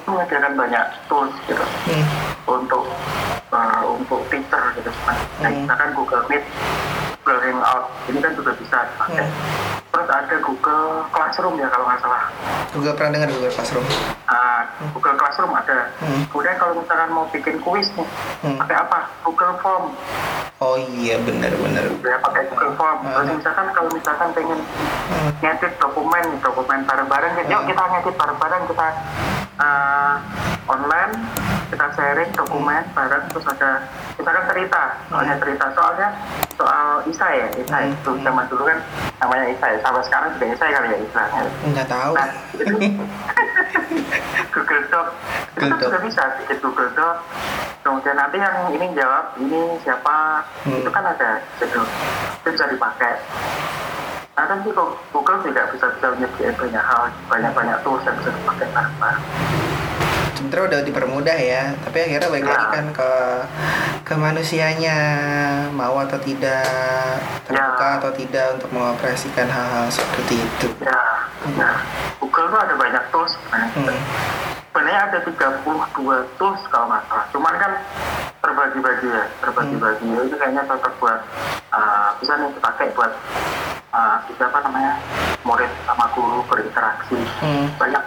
menyediakan 0.09 0.53
banyak 0.53 0.85
tools 1.09 1.33
gitu 1.49 1.65
hmm. 1.89 2.05
untuk 2.45 2.85
uh, 3.49 3.81
untuk 3.87 4.21
teacher 4.29 4.61
gitu. 4.77 4.91
Nah, 5.07 5.17
Hmm. 5.39 5.63
misalkan 5.63 5.89
Google 5.95 6.23
Meet, 6.27 6.43
Google 7.29 7.45
Hangout, 7.45 7.85
ini 8.09 8.17
kan 8.17 8.33
juga 8.33 8.51
bisa 8.57 8.77
dipakai. 8.89 9.21
Hmm. 9.21 9.85
Terus 9.93 10.09
ada 10.09 10.35
Google 10.41 11.05
Classroom 11.13 11.61
ya 11.61 11.69
kalau 11.69 11.85
nggak 11.85 12.01
salah. 12.01 12.23
Google 12.73 12.93
pernah 12.97 13.11
dengar 13.13 13.29
Google 13.29 13.53
Classroom? 13.53 13.85
Ah, 14.25 14.61
Google 14.89 15.13
Classroom 15.13 15.53
ada. 15.53 15.93
Hmm. 16.01 16.25
Kemudian 16.25 16.57
kalau 16.57 16.73
misalkan 16.73 17.09
mau 17.13 17.29
bikin 17.29 17.61
kuis 17.61 17.85
nih, 17.93 18.07
Hmm. 18.41 18.57
pakai 18.57 18.81
apa? 18.81 18.99
Google 19.21 19.53
Form. 19.61 19.93
Oh 20.57 20.75
iya 20.97 21.21
benar-benar. 21.21 21.85
Ya 22.01 22.17
pakai 22.17 22.49
Google 22.49 22.73
Form. 22.73 22.97
Terus 23.05 23.29
Ah. 23.29 23.35
misalkan 23.37 23.67
kalau 23.77 23.89
misalkan 23.93 24.29
pengen 24.33 24.59
Hmm. 25.13 25.29
ngedit 25.37 25.73
dokumen, 25.77 26.25
dokumen 26.41 26.79
bareng-bareng, 26.81 27.31
yuk 27.45 27.61
Hmm. 27.61 27.69
kita 27.69 27.83
ngedit 27.93 28.15
bareng-bareng, 28.17 28.63
kita 28.65 28.87
uh, 29.59 30.13
online, 30.69 31.13
kita 31.73 31.85
sharing 31.97 32.29
dokumen 32.37 32.83
bareng, 32.93 33.25
terus 33.33 33.45
ada 33.49 33.83
misalkan 34.15 34.45
cerita, 34.53 34.81
soalnya 35.09 35.35
cerita 35.41 35.65
soalnya 35.73 36.07
soal 36.53 36.87
isai 37.09 37.35
ya, 37.41 37.47
isai. 37.57 37.83
Hmm. 37.89 37.97
Itu 37.97 38.11
zaman 38.21 38.45
dulu 38.47 38.63
kan 38.69 38.79
namanya 39.17 39.45
isai, 39.49 39.81
sampai 39.81 40.05
sekarang 40.05 40.29
juga 40.37 40.45
isai 40.53 40.69
kali 40.71 40.87
ya 40.93 40.97
istilahnya. 41.01 41.43
Nggak 41.73 41.87
tahu. 41.89 42.11
Nah, 42.13 42.29
itu 42.59 42.75
Google 44.53 44.83
Doc 44.89 45.07
Doc. 45.57 45.79
juga 45.81 45.97
bisa 46.05 46.23
bikin 46.41 46.57
Google 46.63 46.91
Doc 46.95 47.15
kemudian 47.79 48.15
nanti 48.15 48.37
yang 48.37 48.55
ini 48.69 48.85
jawab 48.95 49.25
ini 49.39 49.61
siapa 49.81 50.43
Hmm. 50.67 50.83
itu 50.83 50.89
kan 50.91 51.03
ada 51.03 51.39
gitu 51.59 51.81
itu 52.43 52.47
bisa 52.51 52.65
dipakai 52.67 53.15
nah 54.35 54.45
kan 54.47 54.59
sih 54.63 54.71
Google 55.11 55.39
juga 55.43 55.67
bisa 55.71 55.87
bisa 55.95 56.07
menyediakan 56.15 56.55
banyak 56.59 56.83
hal 56.83 57.01
banyak 57.27 57.51
banyak 57.55 57.77
tools 57.83 58.03
yang 58.07 58.15
bisa 58.19 58.31
dipakai 58.31 58.67
bareng-bareng 58.71 59.23
sebenarnya 60.31 60.65
udah 60.67 60.81
dipermudah 60.83 61.37
ya 61.37 61.63
tapi 61.79 61.97
akhirnya 61.99 62.27
balik 62.27 62.45
lagi 62.45 62.67
kan 62.71 62.85
ke 62.91 63.11
ke 64.03 64.13
manusianya 64.13 64.97
mau 65.71 65.95
atau 65.97 66.17
tidak 66.17 66.65
terbuka 67.45 67.85
Ya. 67.85 67.97
atau 67.97 68.11
tidak 68.11 68.45
untuk 68.55 68.69
mengoperasikan 68.71 69.47
hal-hal 69.47 69.87
seperti 69.89 70.35
itu 70.37 70.67
ya, 70.79 71.01
ya. 71.55 71.71
Google 72.17 72.47
tuh 72.49 72.59
ada 72.59 72.75
banyak 72.75 73.03
tools 73.09 73.33
sebenarnya 73.35 73.69
hmm. 73.73 73.99
sebenarnya 74.69 74.99
ada 75.05 75.17
32 75.23 76.37
tools 76.37 76.61
kalau 76.67 76.85
nggak 76.87 77.03
salah 77.05 77.25
cuman 77.29 77.53
kan 77.55 77.71
terbagi-bagi 78.39 79.07
ya 79.07 79.23
terbagi-bagi 79.39 80.05
Hmm. 80.05 80.25
itu 80.25 80.35
kayaknya 80.35 80.63
cocok 80.63 80.93
buat 80.97 81.19
uh, 81.69 82.09
bisa 82.17 82.33
nih 82.35 82.49
dipakai 82.51 82.87
buat 82.93 83.11
uh, 83.91 84.15
siapa 84.29 84.57
namanya 84.61 84.93
murid 85.43 85.71
sama 85.83 86.05
guru 86.13 86.39
berinteraksi 86.45 87.17
Hmm. 87.39 87.67
banyak 87.75 88.03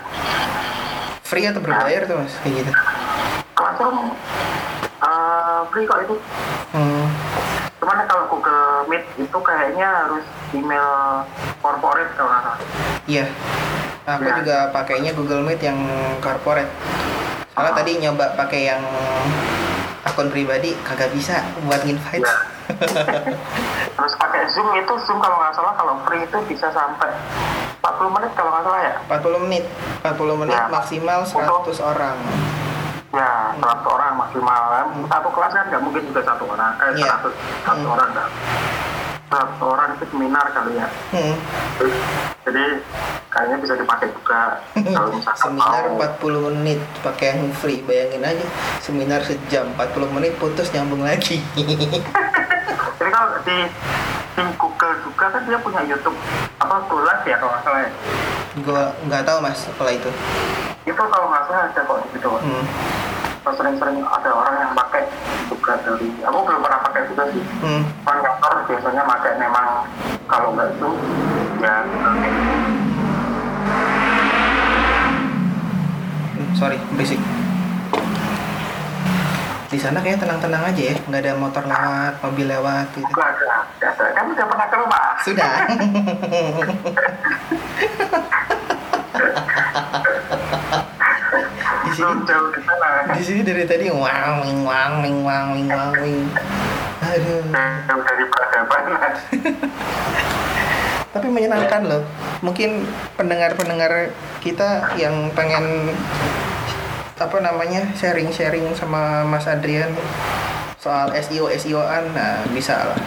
free 1.33 1.49
atau 1.49 1.65
berbayar 1.65 2.05
tuh 2.05 2.21
mas 2.21 2.37
kayak 2.45 2.61
gitu 2.61 2.71
Classroom 3.57 4.13
uh, 5.01 5.65
free 5.73 5.89
kok 5.89 6.05
itu 6.05 6.17
hmm. 6.77 7.07
cuman 7.81 8.05
kalau 8.05 8.25
Google 8.29 8.85
Meet 8.93 9.05
itu 9.17 9.39
kayaknya 9.41 9.89
harus 10.05 10.25
email 10.53 11.25
corporate 11.65 12.13
kalau 12.21 12.29
nggak 12.29 12.43
salah 12.45 12.61
iya 13.09 13.25
aku 14.05 14.29
Ya. 14.29 14.35
juga 14.45 14.57
pakainya 14.77 15.17
Google 15.17 15.41
Meet 15.49 15.65
yang 15.65 15.81
corporate 16.21 16.69
soalnya 17.57 17.73
Ah. 17.73 17.79
tadi 17.81 17.93
nyoba 17.97 18.37
pakai 18.37 18.69
yang 18.69 18.83
akun 20.05 20.29
pribadi 20.29 20.77
kagak 20.85 21.17
bisa 21.17 21.41
buat 21.65 21.81
invite 21.89 22.21
Ya. 22.21 22.37
terus 23.97 24.15
Zoom 24.49 24.69
itu 24.73 24.95
Zoom 25.01 25.19
kalau 25.19 25.37
nggak 25.37 25.53
salah 25.53 25.73
kalau 25.73 25.95
free 26.03 26.21
itu 26.21 26.39
bisa 26.47 26.67
sampai 26.69 27.11
40 27.79 28.11
menit 28.11 28.31
kalau 28.33 28.51
nggak 28.51 28.65
salah 28.65 28.81
ya 28.81 28.95
40 29.11 29.45
menit 29.45 29.65
40 30.01 30.41
menit 30.41 30.55
Ya. 30.55 30.67
maksimal 30.69 31.21
100 31.23 31.43
orang 31.81 32.17
Ya, 33.13 33.29
100 33.55 33.85
orang 33.87 34.17
maksimal. 34.17 34.73
Satu 35.05 35.29
kelas 35.29 35.53
kan 35.53 35.69
nggak 35.69 35.83
mungkin 35.83 36.01
juga 36.03 36.25
satu 36.25 36.49
orang. 36.49 36.73
Eh, 36.81 36.97
Iya. 36.97 37.13
100, 37.21 37.29
satu 37.61 37.85
Hmm. 37.85 37.93
orang 37.93 38.09
nggak. 38.11 38.29
100 39.29 39.61
orang 39.61 39.89
itu 39.93 40.05
seminar 40.09 40.47
kali 40.49 40.73
ya. 40.75 40.89
hmm. 41.11 41.35
Jadi 42.43 42.65
kayaknya 43.29 43.57
bisa 43.59 43.75
dipakai 43.77 44.09
juga 44.11 44.41
kalau 44.97 45.09
misalkan 45.11 45.41
seminar 45.45 45.83
mau. 45.87 46.01
40 46.01 46.41
menit 46.49 46.81
pakai 47.01 47.37
yang 47.37 47.53
free 47.55 47.81
bayangin 47.83 48.25
aja 48.25 48.47
seminar 48.79 49.21
sejam 49.21 49.69
40 49.75 50.09
menit 50.11 50.33
putus 50.37 50.69
nyambung 50.71 51.01
lagi 51.01 51.37
Jadi 52.97 53.11
kalau 53.11 53.29
di, 53.43 53.57
di 54.33 54.43
Google 54.57 54.95
juga 55.05 55.25
kan 55.29 55.43
dia 55.45 55.59
punya 55.61 55.81
YouTube 55.85 56.17
apa 56.57 56.77
Golas 56.89 57.21
ya 57.23 57.37
kalau 57.37 57.53
nggak 57.53 57.63
salah 57.63 57.81
ya. 57.85 57.91
gua 58.61 58.83
nggak 59.05 59.23
tahu 59.25 59.39
mas 59.41 59.59
setelah 59.61 59.93
itu 59.93 60.11
Itu 60.83 60.99
kalau 60.99 61.27
nggak 61.29 61.43
salah 61.47 61.63
ada 61.69 61.81
kok 61.81 61.99
gitu. 62.11 62.29
hmm. 62.29 62.65
Sering-sering 63.43 63.99
ada 64.01 64.31
orang 64.33 64.55
yang 64.57 64.73
pakai 64.73 65.03
juga 65.51 65.75
dari. 65.83 66.09
Aku 66.23 66.39
belum 66.47 66.63
pernah 66.63 66.81
pakai 66.81 67.03
juga 67.11 67.23
sih. 67.31 67.43
Hmm. 67.61 67.83
Kantor 68.07 68.53
biasanya 68.65 69.03
pakai 69.03 69.33
memang 69.37 69.67
kalau 70.27 70.49
nggak 70.55 70.69
itu 70.73 70.91
ya 71.61 71.77
Hmm, 76.33 76.49
sorry 76.57 76.79
berisik 76.97 77.21
di 79.73 79.81
sana 79.81 80.05
kayak 80.05 80.21
tenang-tenang 80.21 80.69
aja 80.69 80.83
ya 80.93 80.95
nggak 81.09 81.23
ada 81.25 81.33
motor 81.33 81.65
lewat 81.65 82.21
mobil 82.21 82.45
lewat 82.45 82.93
gitu. 82.93 83.09
Kan 83.97 84.25
udah 84.29 84.45
pernah 84.45 84.67
ke 84.69 84.77
rumah. 84.77 85.17
sudah. 85.25 85.55
Di 91.83 91.91
sini? 91.97 92.25
Di 93.17 93.23
sini 93.25 93.41
dari 93.45 93.65
tadi 93.65 93.89
wang 93.89 94.45
wing 94.45 94.61
wang 94.65 94.93
wing 95.01 95.19
wang 95.25 95.47
wing 95.57 95.69
wang 95.73 95.93
wing 96.01 96.25
aduh 97.03 97.45
dari 97.89 98.25
peradaban. 98.29 98.83
tapi 101.13 101.29
menyenangkan 101.29 101.81
loh. 101.85 102.03
Mungkin 102.41 102.89
pendengar-pendengar 103.17 104.13
kita 104.41 104.97
yang 104.97 105.33
pengen 105.37 105.93
apa 107.23 107.39
namanya 107.39 107.87
sharing-sharing 107.95 108.75
sama 108.75 109.23
Mas 109.23 109.47
Adrian 109.47 109.95
soal 110.83 111.15
SEO 111.15 111.47
SEO-an 111.55 112.11
nah 112.11 112.43
bisa 112.51 112.75
lah. 112.75 112.99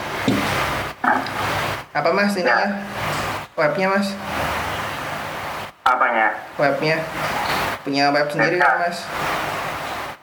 Apa 1.92 2.10
Mas 2.16 2.32
ini 2.40 2.48
ya 2.48 2.80
webnya 3.60 3.92
Mas? 3.92 4.16
Apanya? 5.84 6.32
webnya. 6.56 6.98
Punya 7.84 8.10
web 8.10 8.32
sendiri 8.32 8.56
kan 8.58 8.88
Mas? 8.88 9.04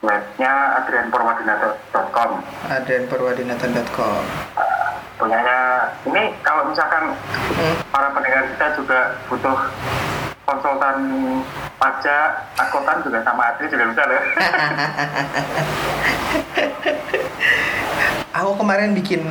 Webnya 0.03 0.83
adrianpurwadinata.com 0.83 2.31
adrianpurwadinata.com 2.67 4.23
Punyanya, 5.21 5.87
ini 6.09 6.35
kalau 6.43 6.67
misalkan 6.67 7.15
hmm. 7.15 7.77
para 7.95 8.11
pendengar 8.11 8.43
kita 8.51 8.67
juga 8.75 9.15
butuh 9.31 9.55
konsultan 10.43 10.97
pajak, 11.77 12.31
akuntan 12.57 12.99
juga 13.01 13.23
sama 13.23 13.55
Adri 13.55 13.67
juga 13.67 13.85
bisa 13.89 14.03
loh. 14.05 14.23
aku 18.33 18.53
kemarin 18.57 18.91
bikin 18.93 19.23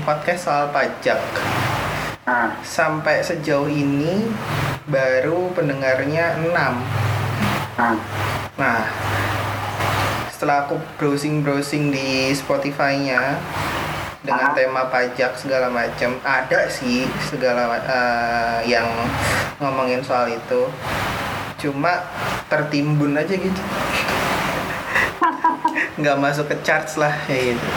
podcast 0.00 0.46
soal 0.46 0.70
pajak 0.70 1.18
Hmm. 2.20 2.52
sampai 2.62 3.24
sejauh 3.26 3.66
ini 3.66 4.28
baru 4.86 5.50
pendengarnya 5.50 6.38
6 6.38 6.54
Hmm. 7.74 7.96
nah 8.54 8.86
setelah 10.30 10.62
aku 10.62 10.78
browsing 10.94 11.42
browsing 11.42 11.90
di 11.90 12.30
Spotify-nya 12.30 13.34
dengan 14.30 14.54
tema 14.54 14.82
pajak 14.86 15.34
segala 15.34 15.66
macam. 15.66 16.14
Ada 16.22 16.70
sih 16.70 17.10
segala 17.26 17.66
eh, 17.82 18.70
yang 18.70 18.86
ngomongin 19.58 19.98
soal 20.06 20.30
itu. 20.30 20.70
Cuma 21.58 22.06
tertimbun 22.46 23.18
aja 23.18 23.34
gitu. 23.34 23.62
Nggak 26.00 26.16
masuk 26.22 26.46
ke 26.46 26.56
charts 26.62 26.94
lah 26.94 27.10
kayak 27.26 27.58
gitu. 27.58 27.68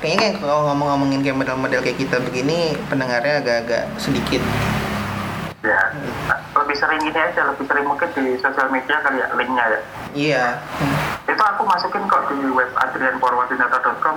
Kayaknya 0.00 0.18
kayak 0.18 0.34
kalau 0.40 0.72
ngomong-ngomongin 0.72 1.20
kayak 1.20 1.36
model-model 1.36 1.80
kayak 1.84 1.98
kita 2.00 2.16
begini 2.24 2.72
pendengarnya 2.88 3.44
agak-agak 3.44 3.84
sedikit. 4.00 4.40
Ya 5.60 5.76
lebih 6.76 6.92
sering 6.92 7.08
ini 7.08 7.16
aja 7.16 7.40
lebih 7.48 7.64
sering 7.64 7.88
mungkin 7.88 8.08
di 8.12 8.36
sosial 8.36 8.68
media 8.68 9.00
kali 9.00 9.16
ya 9.16 9.32
linknya 9.32 9.64
ya. 9.64 9.80
Iya. 10.12 10.44
Hmm. 10.76 10.96
itu 11.26 11.40
aku 11.42 11.64
masukin 11.64 12.04
kok 12.04 12.28
di 12.28 12.36
web 12.52 12.68
adrianporwadinata.com 12.76 14.16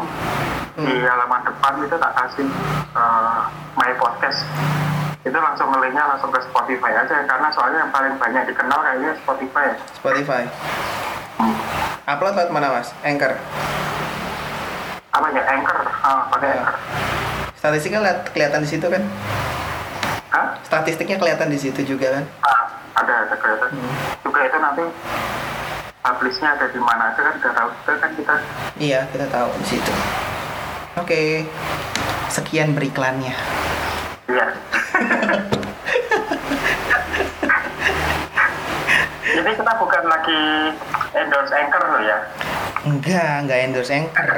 di 0.75 0.91
Hmm. 0.91 1.07
halaman 1.07 1.39
depan 1.41 1.73
itu 1.79 1.95
tak 1.95 2.11
kasih 2.13 2.47
eh, 2.91 3.39
my 3.75 3.91
podcast. 3.95 4.43
Itu 5.23 5.39
langsung 5.39 5.71
linknya 5.71 6.03
langsung 6.03 6.35
ke 6.35 6.43
Spotify 6.43 6.99
aja 6.99 7.23
karena 7.23 7.47
soalnya 7.49 7.87
yang 7.87 7.91
paling 7.95 8.19
banyak 8.19 8.43
dikenal 8.45 8.75
kayaknya 8.77 9.15
Spotify 9.17 9.63
ya. 9.63 9.75
Spotify. 9.95 10.43
Upload 12.05 12.35
lewat 12.35 12.51
mana 12.51 12.75
mas? 12.75 12.91
Anchor? 13.01 13.39
Apa 15.09 15.27
ya 15.31 15.43
Anchor? 15.47 15.79
Ah, 16.03 16.27
pakai 16.27 16.47
Ya. 16.49 16.55
Anchor. 16.59 16.75
Statistiknya 17.55 18.03
lihat 18.03 18.19
kelihatan 18.29 18.63
di 18.63 18.69
situ 18.69 18.83
kan 18.85 19.03
Hah? 20.29 20.61
statistiknya 20.61 21.17
kelihatan 21.17 21.49
di 21.49 21.57
situ 21.57 21.81
juga 21.81 22.21
kan? 22.21 22.25
Ah, 22.45 22.69
ada 23.01 23.13
ada 23.25 23.35
kelihatan. 23.37 23.69
Hmm. 23.73 23.93
juga 24.21 24.39
itu 24.45 24.57
nanti 24.61 24.83
publishnya 26.05 26.49
ada 26.53 26.65
di 26.69 26.77
mana 26.77 27.09
aja 27.09 27.21
kan 27.25 27.33
udah 27.33 27.53
tahu 27.57 27.69
juga 27.73 27.93
kan 27.97 28.11
kita. 28.13 28.35
Iya 28.77 28.99
kita 29.09 29.25
tahu 29.33 29.49
di 29.57 29.65
situ. 29.65 29.93
Oke 31.01 31.49
sekian 32.29 32.77
beriklannya. 32.77 33.33
Iya. 34.29 34.47
Ini 39.29 39.51
kita 39.55 39.73
bukan 39.81 40.03
lagi 40.05 40.41
endorse 41.17 41.53
Anchor 41.57 41.83
loh 41.89 42.01
ya. 42.05 42.17
Enggak 42.85 43.33
enggak 43.49 43.59
endorse 43.65 43.93
Anchor. 43.97 44.29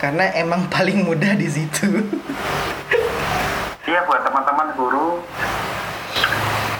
Karena 0.00 0.32
emang 0.32 0.64
paling 0.72 1.04
mudah 1.04 1.36
di 1.36 1.48
situ 1.48 2.08
Iya 3.84 4.00
buat 4.08 4.24
teman-teman 4.24 4.72
guru 4.80 5.20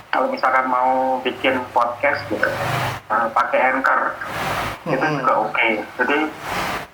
kalau 0.08 0.30
misalkan 0.32 0.64
mau 0.72 1.20
bikin 1.20 1.60
podcast 1.76 2.24
gitu 2.32 2.48
eh, 3.12 3.28
pakai 3.28 3.60
Anchor 3.60 4.16
itu 4.88 4.96
Mm-mm. 4.96 5.20
juga 5.20 5.34
oke. 5.44 5.68
Jadi 6.00 6.18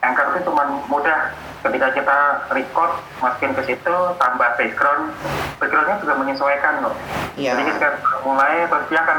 Anchor 0.02 0.26
itu 0.34 0.50
cuma 0.50 0.66
mudah 0.90 1.30
ketika 1.62 1.94
kita 1.94 2.18
record 2.50 2.98
masukin 3.22 3.54
ke 3.54 3.62
situ 3.70 3.94
tambah 4.18 4.48
background 4.58 5.14
backgroundnya 5.62 6.02
juga 6.02 6.14
menyesuaikan 6.18 6.82
kok. 6.82 6.94
Iya. 7.38 7.54
Jadi 7.54 7.62
ketika 7.70 7.88
mulai 8.26 8.66
terus 8.66 8.86
dia 8.90 9.00
akan 9.06 9.18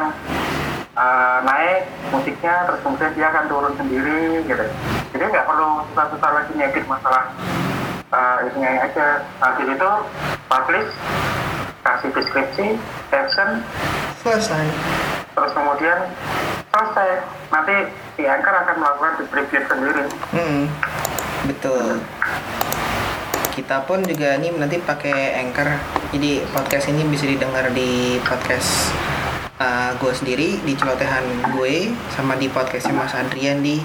eh, 0.92 1.38
naik 1.48 1.80
musiknya 2.12 2.56
terus 2.68 2.80
kemudian 2.84 3.16
dia 3.16 3.28
akan 3.32 3.44
turun 3.48 3.74
sendiri 3.80 4.44
gitu. 4.44 4.66
Jadi 5.16 5.24
nggak 5.24 5.48
perlu 5.48 5.88
susah-susah 5.96 6.30
lagi 6.36 6.52
ngedit 6.52 6.84
masalah 6.84 7.32
uh, 8.12 8.38
ini 8.45 8.67
aja. 8.67 9.24
Habis 9.41 9.67
itu 9.67 9.91
publish 10.47 10.89
kasih 11.82 12.10
deskripsi 12.13 12.67
caption. 13.10 13.65
Selesai. 14.21 14.65
Terus 15.34 15.52
kemudian 15.56 16.00
selesai. 16.69 17.10
Nanti 17.50 17.76
si 18.15 18.24
anchor 18.28 18.54
akan 18.54 18.76
melakukan 18.78 19.13
distribute 19.19 19.65
sendiri. 19.67 20.04
Mm-mm. 20.36 20.63
betul. 21.50 22.00
Kita 23.52 23.84
pun 23.84 24.00
juga 24.08 24.39
ini 24.39 24.56
nanti 24.56 24.80
pakai 24.80 25.36
Anchor. 25.43 25.76
Jadi 26.15 26.39
podcast 26.56 26.88
ini 26.88 27.04
bisa 27.12 27.28
didengar 27.28 27.67
di 27.76 28.15
podcast 28.24 28.95
uh, 29.60 29.91
gue 30.00 30.13
sendiri 30.15 30.50
di 30.63 30.74
celotehan 30.74 31.24
gue 31.54 31.91
sama 32.15 32.39
di 32.39 32.47
podcastnya 32.47 32.95
Mas 32.95 33.13
Adrian 33.13 33.62
di 33.62 33.84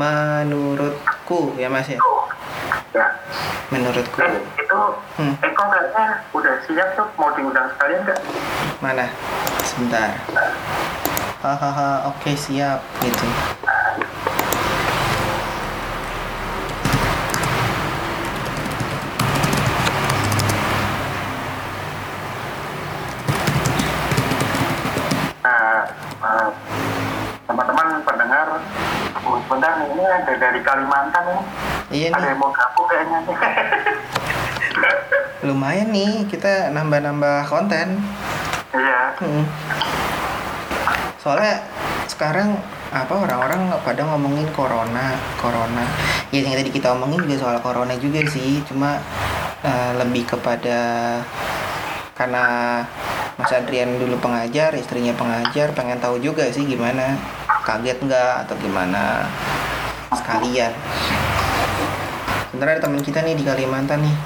menurutku 0.00 1.54
ya 1.60 1.68
Mas 1.68 1.92
ya 1.92 2.00
ya 2.92 3.06
menurutku. 3.68 4.20
eh 4.20 4.32
itu 4.54 4.80
Hmm. 5.12 5.34
Eko 5.38 5.62
kayaknya 5.66 6.04
udah 6.32 6.54
siap 6.64 6.88
tuh? 6.92 7.08
Mau 7.16 7.28
diundang 7.32 7.68
sekalian 7.70 8.00
nggak? 8.02 8.20
Mana? 8.80 9.06
Sebentar. 9.62 10.08
Hahaha 11.38 12.06
oke 12.06 12.32
siap 12.32 12.80
gitu 13.00 13.26
nih, 29.62 29.88
ini 29.94 30.02
ada 30.02 30.32
dari 30.38 30.60
Kalimantan 30.60 31.24
nih 31.30 31.42
iya 31.92 32.06
ada 32.10 32.18
nih. 32.18 32.30
yang 32.32 32.38
mau 32.40 32.50
gabung 32.50 32.86
kayaknya 32.88 33.18
lumayan 35.42 35.90
nih 35.90 36.22
kita 36.30 36.70
nambah-nambah 36.70 37.50
konten. 37.50 37.98
Iya. 38.72 39.00
Hmm. 39.18 39.44
Soalnya 41.18 41.66
sekarang 42.06 42.54
apa 42.94 43.14
orang-orang 43.14 43.74
pada 43.82 44.06
ngomongin 44.06 44.46
corona, 44.54 45.18
corona. 45.42 45.84
Ya 46.30 46.46
yang 46.46 46.54
tadi 46.54 46.70
kita 46.70 46.94
omongin 46.94 47.26
juga 47.26 47.36
soal 47.42 47.58
corona 47.58 47.94
juga 47.98 48.22
sih, 48.30 48.62
cuma 48.70 49.02
eh, 49.66 49.92
lebih 49.98 50.30
kepada 50.30 50.80
karena 52.14 52.44
Mas 53.34 53.50
Adrian 53.50 53.98
dulu 53.98 54.14
pengajar, 54.22 54.76
istrinya 54.78 55.10
pengajar, 55.16 55.74
pengen 55.74 55.98
tahu 55.98 56.22
juga 56.22 56.46
sih 56.52 56.62
gimana, 56.68 57.18
kaget 57.62 57.98
nggak 58.02 58.34
atau 58.46 58.54
gimana? 58.58 59.30
Sekalian. 60.10 60.74
Sebenarnya 62.50 62.74
ada 62.76 62.84
teman 62.84 63.00
kita 63.00 63.22
nih 63.22 63.38
di 63.38 63.44
Kalimantan 63.46 64.02
nih, 64.02 64.16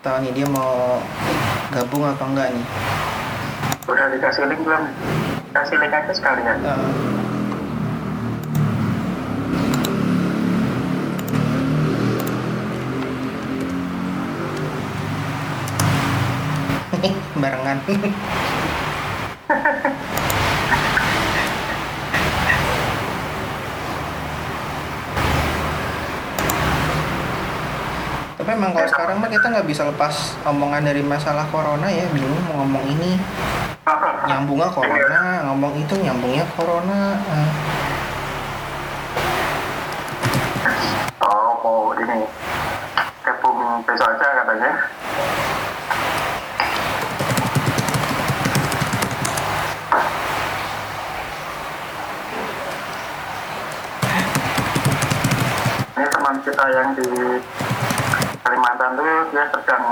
tahu 0.00 0.16
nih 0.24 0.32
dia 0.32 0.46
mau 0.48 0.98
gabung 1.70 2.08
apa 2.08 2.24
enggak 2.24 2.48
nih? 2.50 2.66
udah 3.84 4.08
dikasih 4.16 4.48
link 4.48 4.64
belum? 4.64 4.88
Kasih 5.52 5.76
link 5.76 5.92
aja 5.92 6.12
sekalian. 6.16 6.56
Eh, 17.04 17.12
barengan 17.44 17.78
tapi 28.54 28.62
emang 28.62 28.78
kalau 28.78 28.86
sekarang 28.86 29.16
mah 29.18 29.26
kita 29.26 29.50
nggak 29.50 29.66
bisa 29.66 29.82
lepas 29.82 30.38
omongan 30.46 30.86
dari 30.86 31.02
masalah 31.02 31.42
corona 31.50 31.90
ya 31.90 32.06
bingung 32.14 32.38
mau 32.46 32.62
ngomong 32.62 32.86
ini 32.86 33.18
nyambungnya 34.30 34.70
corona? 34.70 35.42
Ngomong 35.42 35.74
itu 35.74 35.98
nyambungnya 35.98 36.46
corona. 36.54 37.18
Eh, 37.18 37.50
oh 41.26 41.58
mau 41.66 41.98
ini 41.98 42.22
gabung 43.26 43.82
besok 43.82 44.06
aja 44.14 44.46
katanya. 44.46 44.70
Ini 55.98 56.06
teman 56.06 56.36
kita 56.46 56.64
yang 56.70 56.94
di 56.94 57.02
Kalimantan 58.44 58.90
tuh 58.94 59.08
dia 59.32 59.44
sedang 59.48 59.84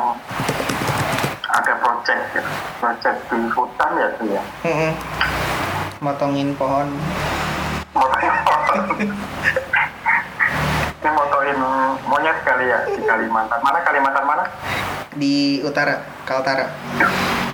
ada 1.52 1.72
project 1.80 2.22
ya. 2.32 2.42
project 2.76 3.18
di 3.28 3.38
hutan 3.50 3.90
ya 3.96 4.08
tuh 4.16 4.26
ya 4.28 4.42
mm-mm. 4.64 4.92
motongin 6.00 6.52
pohon 6.56 6.88
Ini 11.02 11.10
motoin 11.10 11.58
monyet 12.06 12.38
kali 12.46 12.70
ya 12.70 12.78
di 12.86 13.02
Kalimantan. 13.02 13.58
Mana 13.60 13.82
Kalimantan 13.82 14.22
mana? 14.22 14.44
di 15.12 15.60
utara 15.60 16.00
Kaltara 16.24 16.72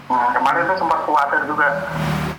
Nah, 0.09 0.31
kemarin 0.31 0.65
tuh 0.65 0.79
sempat 0.79 1.01
khawatir 1.05 1.43
juga. 1.45 1.69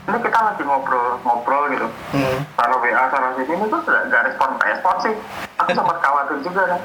Ini 0.10 0.18
kita 0.22 0.40
lagi 0.42 0.64
ngobrol-ngobrol 0.66 1.70
gitu. 1.70 1.88
hmm. 2.16 2.38
Sana 2.58 2.76
WA, 2.78 3.04
sana 3.14 3.30
sini, 3.38 3.54
ini 3.54 3.66
tuh 3.70 3.78
nggak 3.84 4.02
nggak 4.10 4.22
respon 4.26 4.50
respon 4.58 4.96
sih. 5.06 5.14
Aku 5.60 5.70
sempat 5.76 5.98
khawatir 6.02 6.38
juga 6.42 6.62
kan. 6.66 6.82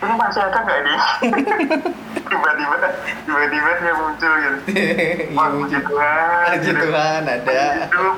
Ini 0.00 0.14
masih 0.16 0.40
ada 0.40 0.58
nggak 0.64 0.78
ini? 0.80 0.94
tiba-tiba 2.30 2.74
tiba-tiba 3.26 3.70
dia 3.82 3.94
muncul 3.98 4.32
gitu 4.38 4.58
Wah, 5.36 5.48
puji 5.50 5.78
Tuhan 5.82 6.46
Puji 6.56 6.70
gitu. 6.72 6.82
Tuhan 6.88 7.22
ada. 7.26 7.62
Hidup. 7.84 8.14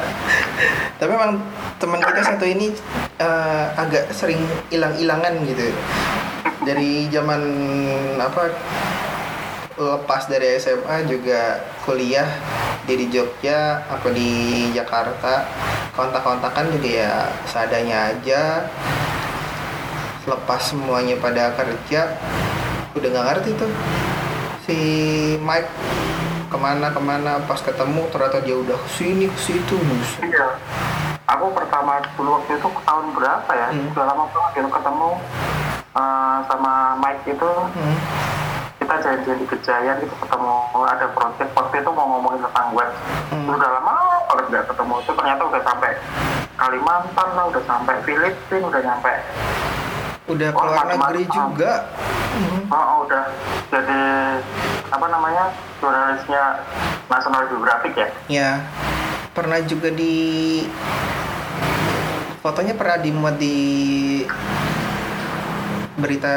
Tapi 0.98 1.10
memang 1.14 1.32
teman 1.78 2.00
kita 2.02 2.20
satu 2.26 2.44
ini 2.44 2.74
eh, 3.22 3.64
agak 3.78 4.10
sering 4.10 4.40
hilang-hilangan 4.72 5.46
gitu. 5.46 5.70
Dari 6.66 7.06
zaman 7.08 7.40
apa 8.20 8.52
lepas 9.80 10.28
dari 10.28 10.60
SMA 10.60 11.08
juga 11.08 11.62
kuliah 11.88 12.28
dia 12.84 12.96
di 13.00 13.06
Jogja 13.08 13.80
apa 13.88 14.12
di 14.12 14.68
Jakarta 14.76 15.48
kontak-kontakan 15.96 16.68
juga 16.76 16.90
ya 16.90 17.12
seadanya 17.48 18.12
aja 18.12 18.68
lepas 20.28 20.60
semuanya 20.60 21.16
pada 21.16 21.54
kerja 21.56 22.12
udah 22.92 23.08
nggak 23.08 23.26
ngerti 23.32 23.50
tuh 23.56 23.70
si 24.66 24.78
Mike 25.40 25.70
ke 26.50 26.58
mana 26.58 26.90
ke 26.90 27.00
mana 27.00 27.38
pas 27.46 27.62
ketemu 27.62 28.10
ternyata 28.10 28.42
dia 28.42 28.58
udah 28.58 28.74
ke 28.74 28.88
sini 28.98 29.30
ke 29.30 29.38
situ 29.38 29.78
buset. 29.78 30.26
Iya. 30.26 30.58
Aku 31.30 31.54
pertama 31.54 32.02
dulu 32.18 32.42
waktu 32.42 32.58
itu 32.58 32.68
tahun 32.82 33.06
berapa 33.14 33.50
ya? 33.54 33.68
Hmm. 33.70 33.94
Udah 33.94 34.04
lama 34.10 34.24
banget 34.34 34.66
ketemu 34.66 35.10
eh, 35.94 36.38
sama 36.50 36.72
Mike 36.98 37.24
itu 37.30 37.50
Hmm. 37.70 37.96
kita 38.82 38.94
janjian 39.06 39.38
di 39.38 39.46
Kejayan 39.46 39.96
gitu 40.02 40.14
ketemu 40.18 40.54
ada 40.82 41.06
project 41.14 41.50
waktu 41.54 41.74
itu 41.78 41.90
mau 41.94 42.06
ngomongin 42.18 42.42
tentang 42.42 42.68
web. 42.74 42.90
Hmm. 43.30 43.46
Udah 43.46 43.70
lama 43.78 43.94
banget 44.26 44.44
nggak 44.50 44.66
ketemu 44.74 44.94
itu 44.98 45.12
ternyata 45.14 45.42
udah 45.46 45.62
sampai 45.62 45.90
Kalimantan 46.60 47.28
lah, 47.32 47.48
udah 47.48 47.62
sampai 47.64 47.96
Filipina, 48.04 48.68
udah 48.68 48.82
nyampe 48.84 49.14
udah 50.30 50.48
Oh, 50.48 50.56
keluar 50.56 50.76
macam-macam. 50.80 50.98
negeri 51.04 51.22
juga 51.26 51.72
Hmm. 52.30 52.62
Oh, 52.68 52.78
oh, 52.78 52.98
udah 53.04 53.26
jadi 53.68 54.00
apa 54.86 55.06
namanya 55.06 55.50
jurnalisnya 55.76 56.42
National 57.04 57.42
Geographic 57.44 57.92
ya? 57.92 58.08
ya 58.28 58.50
pernah 59.30 59.58
juga 59.60 59.90
di 59.90 60.14
fotonya 62.40 62.72
pernah 62.72 62.96
dimuat 62.96 63.34
di 63.36 63.58
berita 65.96 66.34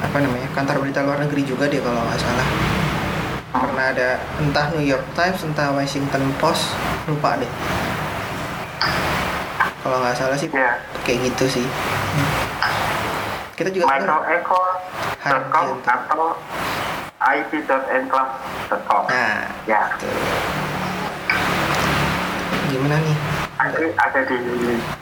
apa 0.00 0.16
namanya 0.18 0.48
kantor 0.50 0.76
berita 0.80 1.00
luar 1.00 1.20
negeri 1.20 1.42
juga 1.44 1.64
deh 1.66 1.78
kalau 1.78 2.00
nggak 2.00 2.18
salah 2.18 2.48
pernah 3.54 3.86
ada 3.86 4.08
entah 4.38 4.66
New 4.72 4.82
York 4.82 5.04
Times 5.12 5.40
entah 5.42 5.70
Washington 5.70 6.24
Post 6.36 6.72
lupa 7.04 7.36
deh 7.36 7.52
kalau 9.78 10.00
nggak 10.00 10.16
salah 10.16 10.34
sih 10.34 10.48
Iya. 10.48 10.80
kayak 11.04 11.18
gitu 11.26 11.60
sih 11.60 11.66
kita 13.54 13.70
juga 13.70 13.86
michaelecho.com 13.86 15.66
atau 15.86 16.34
it.enclave.com 17.24 19.02
nah 19.08 19.48
ya. 19.64 19.88
tuh. 19.96 20.10
gimana 22.68 22.98
nih? 22.98 23.16
Ada, 23.54 23.78
ada 23.96 24.20
di 24.26 24.36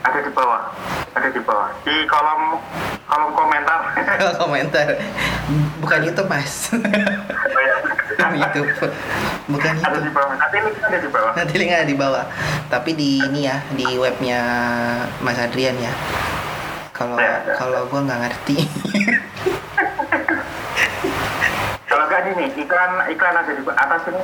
ada 0.04 0.18
di 0.20 0.30
bawah 0.30 0.68
ada 1.12 1.28
di 1.28 1.40
bawah. 1.44 1.68
Di 1.84 1.94
kolom 2.08 2.56
kolom 3.04 3.30
komentar. 3.36 3.80
Komentar. 4.40 4.88
Bukan 5.80 5.98
YouTube 6.08 6.28
mas. 6.28 6.72
Oh, 6.72 7.60
ya. 7.60 7.76
YouTube. 8.40 8.68
Bukan 9.52 9.74
ada 9.80 9.98
di 10.00 10.10
bawah. 10.12 10.34
Nanti 10.40 10.56
ini 10.56 10.70
ada 10.80 10.98
di 11.00 11.08
bawah. 11.12 11.32
Nanti 11.36 11.52
linknya 11.60 11.76
ada 11.84 11.88
di 11.88 11.96
bawah. 11.96 12.24
Tapi 12.72 12.90
di 12.96 13.20
ini 13.20 13.44
ya 13.44 13.60
di 13.76 13.88
webnya 14.00 14.40
Mas 15.20 15.36
Adrian 15.36 15.76
ya 15.76 15.92
kalau 17.02 17.18
Ya, 17.18 17.34
ya. 17.42 17.54
kalau 17.58 17.80
gua 17.90 18.00
nggak 18.06 18.20
ngerti. 18.22 18.56
Kalau 21.82 22.08
enggak 22.08 22.24
ini 22.24 22.48
iklan 22.56 22.92
iklan 23.04 23.36
ada 23.36 23.52
di 23.52 23.62
atas 23.68 24.00
ini. 24.08 24.20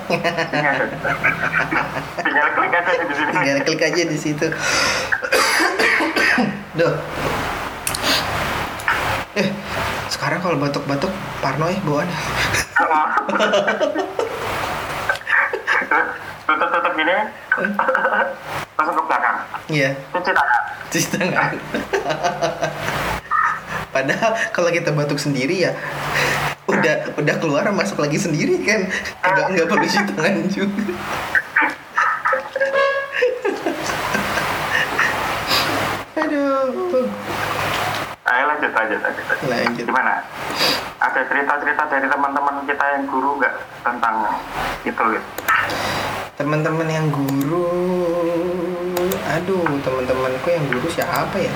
Tinggal 2.16 2.48
klik 2.56 2.72
aja 2.72 2.92
di 2.96 3.12
sini. 3.12 3.28
Tinggal 3.28 3.58
klik 3.60 3.82
aja 3.84 4.02
di 4.08 4.16
situ. 4.16 4.46
Duh. 6.72 6.94
Eh, 9.36 9.52
sekarang 10.08 10.40
kalau 10.40 10.56
batuk-batuk 10.56 11.12
parno 11.44 11.68
ya 11.68 11.76
bawaannya. 11.84 12.16
tutup 16.48 16.68
tutup 16.72 16.92
gini. 16.96 17.16
Langsung 18.74 18.96
ke 18.96 19.02
belakang. 19.04 19.36
Iya, 19.68 19.90
cuci 20.08 20.32
tangan 20.32 20.57
cuci 20.88 21.08
tangan. 21.12 21.56
Padahal 23.92 24.32
kalau 24.52 24.70
kita 24.72 24.92
batuk 24.92 25.20
sendiri 25.20 25.68
ya 25.68 25.72
udah 26.68 27.16
udah 27.16 27.34
keluar 27.40 27.64
masuk 27.72 28.00
lagi 28.00 28.20
sendiri 28.20 28.60
kan. 28.64 28.88
Nggak 29.24 29.46
nggak 29.52 29.66
perlu 29.68 29.86
cuci 29.86 30.00
tangan 30.14 30.34
juga. 30.48 30.82
Aduh. 36.18 37.06
Ayo 38.28 38.44
lanjut 38.44 38.72
lanjut 38.72 39.00
lanjut. 39.00 39.24
Lanjut. 39.48 39.86
Gimana? 39.88 40.24
Ada 40.98 41.20
cerita-cerita 41.30 41.82
dari 41.88 42.06
teman-teman 42.10 42.66
kita 42.66 42.84
yang 42.98 43.04
guru 43.06 43.38
nggak 43.38 43.54
tentang 43.86 44.14
itu 44.82 45.04
gitu 45.14 45.32
teman-teman 46.38 46.86
yang 46.86 47.06
guru 47.10 47.66
aduh 49.38 49.62
teman-temanku 49.86 50.50
yang 50.50 50.66
guru 50.66 50.90
siapa 50.90 51.38
ya? 51.38 51.54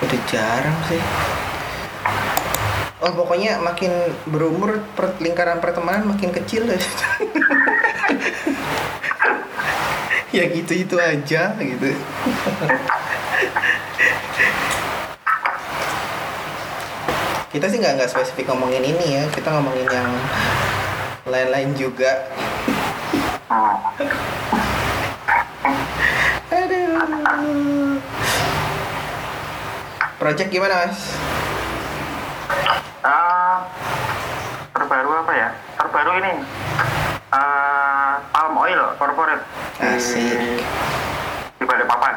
Udah 0.00 0.20
jarang 0.32 0.78
sih. 0.88 1.02
Oh 3.04 3.12
pokoknya 3.12 3.60
makin 3.60 3.92
berumur 4.32 4.80
per- 4.96 5.20
lingkaran 5.20 5.60
pertemanan 5.60 6.08
makin 6.08 6.32
kecil 6.34 6.66
deh 6.66 6.80
ya 10.32 10.44
gitu 10.56 10.72
itu 10.72 10.96
aja 10.96 11.52
gitu. 11.60 11.88
Kita 17.52 17.66
sih 17.68 17.76
nggak 17.76 17.94
nggak 18.00 18.10
spesifik 18.10 18.48
ngomongin 18.50 18.82
ini 18.88 19.20
ya. 19.20 19.24
Kita 19.36 19.52
ngomongin 19.52 19.88
yang 19.92 20.10
lain-lain 21.28 21.70
juga. 21.76 22.28
Aduh. 26.48 28.00
Project 30.18 30.50
gimana 30.50 30.88
mas? 30.88 31.14
Ah, 33.06 33.68
terbaru 34.74 35.10
apa 35.22 35.32
ya? 35.36 35.48
Terbaru 35.78 36.10
ini. 36.18 36.32
Ah, 37.30 38.18
palm 38.32 38.56
oil 38.58 38.80
corporate. 38.98 39.44
Asik. 39.78 40.64
di 41.58 41.64
Balikpapan. 41.66 42.14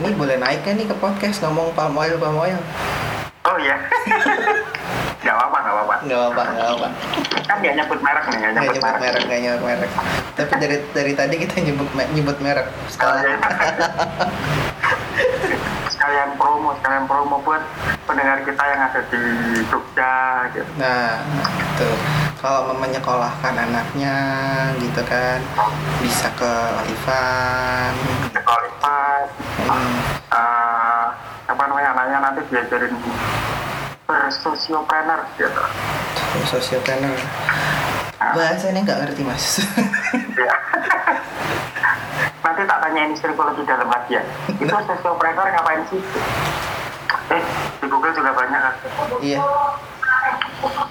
Ini 0.00 0.10
boleh 0.14 0.36
naik 0.36 0.64
kan 0.64 0.76
nih 0.76 0.86
ke 0.88 0.96
podcast 1.00 1.40
ngomong 1.44 1.72
palm 1.72 1.96
oil 1.96 2.16
palm 2.20 2.36
oil 2.36 2.58
oh 3.48 3.56
iya. 3.60 3.76
Nggak 5.24 5.34
apa-apa 5.40 5.56
nggak 5.56 5.74
apa-apa. 5.74 5.94
Nggak 6.04 6.20
apa 6.20 6.42
nggak 6.52 6.68
apa 6.68 6.88
kan 7.44 7.56
nggak 7.60 7.76
nyebut 7.76 8.00
merek 8.00 8.24
nih 8.28 8.38
nggak 8.40 8.52
nyebut 8.56 8.72
nyebut 8.72 8.84
merek. 8.84 9.00
merek 9.00 9.22
nggak 9.24 9.40
nyebut 9.40 9.62
merek. 9.64 9.90
Tapi 10.36 10.52
dari 10.60 10.76
dari 10.92 11.12
tadi 11.16 11.34
kita 11.40 11.54
nyebut 11.64 11.88
nyebut 12.12 12.38
merek. 12.40 12.66
Oh, 13.00 13.16
iya. 13.20 13.36
sekalian 15.94 16.36
promo 16.36 16.76
sekalian 16.76 17.04
promo 17.08 17.40
buat 17.40 17.64
pendengar 18.04 18.44
kita 18.44 18.60
yang 18.60 18.80
ada 18.92 19.00
di 19.08 19.22
Jogja 19.72 20.44
gitu. 20.52 20.68
Nah 20.76 21.24
tuh 21.80 21.96
kalau 22.44 22.68
mau 22.68 22.84
menyekolahkan 22.84 23.56
anaknya 23.56 24.16
gitu 24.76 25.00
kan 25.08 25.40
bisa 26.04 26.28
ke 26.36 26.52
Olivan 26.84 27.92
Qualified 28.36 29.28
hmm, 29.64 29.96
eh, 30.28 30.83
apa 31.44 31.62
namanya 31.68 31.92
anaknya 31.92 32.18
nanti 32.20 32.40
diajarin 32.48 32.94
bersosiopreneur 34.04 35.20
gitu. 35.36 35.62
Social 36.44 36.80
planner 36.82 37.14
bahasanya 38.24 38.80
nggak 38.82 38.98
ngerti 39.04 39.22
mas. 39.22 39.60
Ya. 40.34 40.54
nanti 42.40 42.60
tak 42.64 42.78
tanyain 42.80 43.12
istriku 43.12 43.40
lebih 43.40 43.64
dalam 43.64 43.88
lagi 43.88 44.16
ya 44.16 44.22
itu 44.50 44.68
sosiopreneur 44.68 45.46
ngapain 45.46 45.80
sih? 45.88 46.00
Eh 47.30 47.42
di 47.80 47.86
Google 47.86 48.12
juga 48.12 48.32
banyak 48.32 48.60
kan 48.60 48.74
iya. 49.20 49.40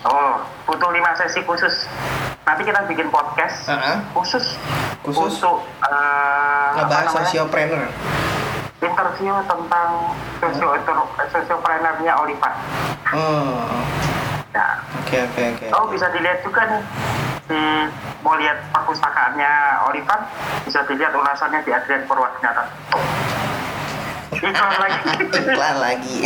Oh 0.04 0.34
butuh 0.66 0.90
lima 0.90 1.14
sesi 1.14 1.42
khusus. 1.42 1.90
Nanti 2.44 2.62
kita 2.64 2.84
bikin 2.86 3.08
podcast 3.08 3.66
Ah, 3.66 3.80
ah. 3.80 3.98
khusus 4.14 4.60
Khusus? 5.00 5.40
untuk 5.40 5.64
apa 5.80 6.02
ngebahas 6.76 7.08
namanya, 7.08 7.16
sociopreneur 7.24 7.84
interview 8.84 9.34
tentang 9.48 9.90
sosio 10.44 10.76
sosiopreneurnya 11.32 12.14
Oliver. 12.20 12.54
Oh. 13.16 13.84
Ya. 14.54 14.68
Oke 15.02 15.18
oke 15.26 15.42
oke. 15.56 15.68
Oh 15.74 15.86
bisa 15.90 16.08
dilihat 16.14 16.46
juga 16.46 16.62
nih. 16.68 16.84
Di 17.50 17.62
mau 18.24 18.38
lihat 18.40 18.62
perpustakaannya 18.72 19.52
Olivan 19.92 20.22
bisa 20.64 20.86
dilihat 20.88 21.12
ulasannya 21.16 21.60
di 21.66 21.72
Adrian 21.74 22.06
Purwadinata. 22.06 22.64
iklan 24.44 24.76
lagi. 24.76 25.00
Iklan 25.44 25.76
lagi. 25.80 26.18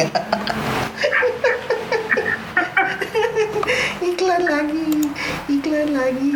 Iklan 4.10 4.44
lagi. 4.50 4.90
Iklan 5.46 5.90
lagi. 5.94 6.34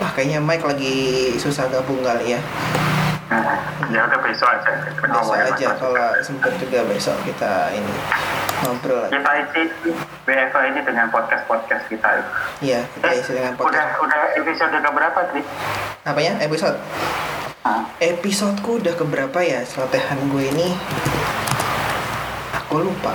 Wah 0.00 0.10
kayaknya 0.16 0.40
Mike 0.40 0.64
lagi 0.66 0.96
susah 1.36 1.68
gabung 1.70 2.02
kali 2.02 2.34
ya 2.34 2.40
ya 3.90 4.00
udah 4.08 4.20
besok 4.24 4.48
aja. 4.48 4.72
Besok 5.00 5.36
aja 5.36 5.66
kalau 5.76 6.06
sempet 6.22 6.52
juga 6.60 6.78
besok 6.86 7.16
kita 7.26 7.72
ini 7.74 7.94
ngobrol 8.62 9.10
kita 9.10 9.30
isi 9.42 9.62
BFA 10.22 10.60
ini 10.70 10.80
dengan 10.86 11.10
podcast 11.10 11.44
podcast 11.50 11.84
kita. 11.90 12.22
Iya 12.62 12.86
kita 12.94 13.08
isi 13.18 13.30
dengan 13.34 13.58
udah 13.58 13.66
podcast. 13.66 13.98
udah 14.06 14.22
episode 14.38 14.70
ke 14.70 14.90
berapa 14.94 15.20
Tri? 15.34 15.42
apa 16.02 16.20
ya 16.22 16.32
episode? 16.42 16.76
Ah, 17.62 17.86
episodeku 18.02 18.82
udah 18.82 18.94
keberapa 18.98 19.38
ya? 19.38 19.62
Selotehan 19.62 20.18
gue 20.34 20.44
ini 20.50 20.68
aku 22.54 22.82
lupa. 22.82 23.14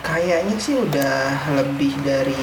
Kayaknya 0.00 0.56
sih 0.56 0.80
udah 0.80 1.52
lebih 1.60 1.92
dari 2.00 2.40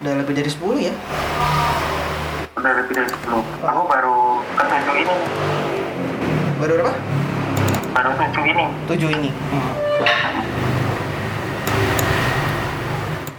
udah 0.00 0.14
lebih 0.16 0.32
dari 0.32 0.48
10 0.48 0.80
ya 0.80 0.94
udah 2.60 2.72
lebih 2.76 2.92
dari 2.92 3.08
10 3.08 3.40
aku 3.64 3.82
baru 3.88 4.44
ketujuh 4.60 4.94
ini. 5.00 5.14
Baru 6.60 6.72
berapa? 6.76 6.92
baru 7.90 8.10
tujuh 8.16 8.44
ini. 8.44 8.66
7 8.84 9.16
ini. 9.16 9.30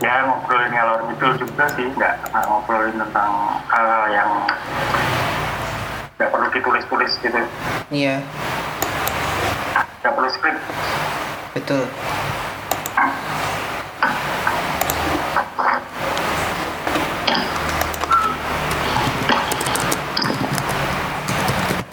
Ya 0.02 0.26
ngobrolin 0.26 0.74
ngalor 0.74 1.06
itu 1.14 1.28
juga 1.46 1.66
sih. 1.78 1.86
Nggak 1.94 2.14
ngobrolin 2.50 2.98
tentang 2.98 3.62
hal 3.70 3.90
yang 4.10 4.30
nggak 6.18 6.30
perlu 6.34 6.48
ditulis-tulis 6.50 7.14
gitu. 7.22 7.42
Iya. 7.94 8.26
Nggak 10.02 10.14
perlu 10.18 10.30
skrip. 10.34 10.58
Betul 11.54 11.86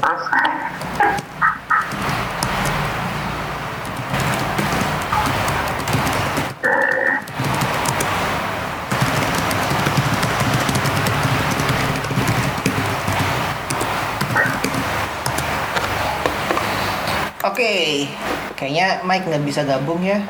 terus 0.08 0.24
oke 17.44 18.57
kayaknya 18.68 19.00
Mike 19.00 19.24
nggak 19.32 19.44
bisa 19.48 19.64
gabung 19.64 20.04
ya. 20.04 20.20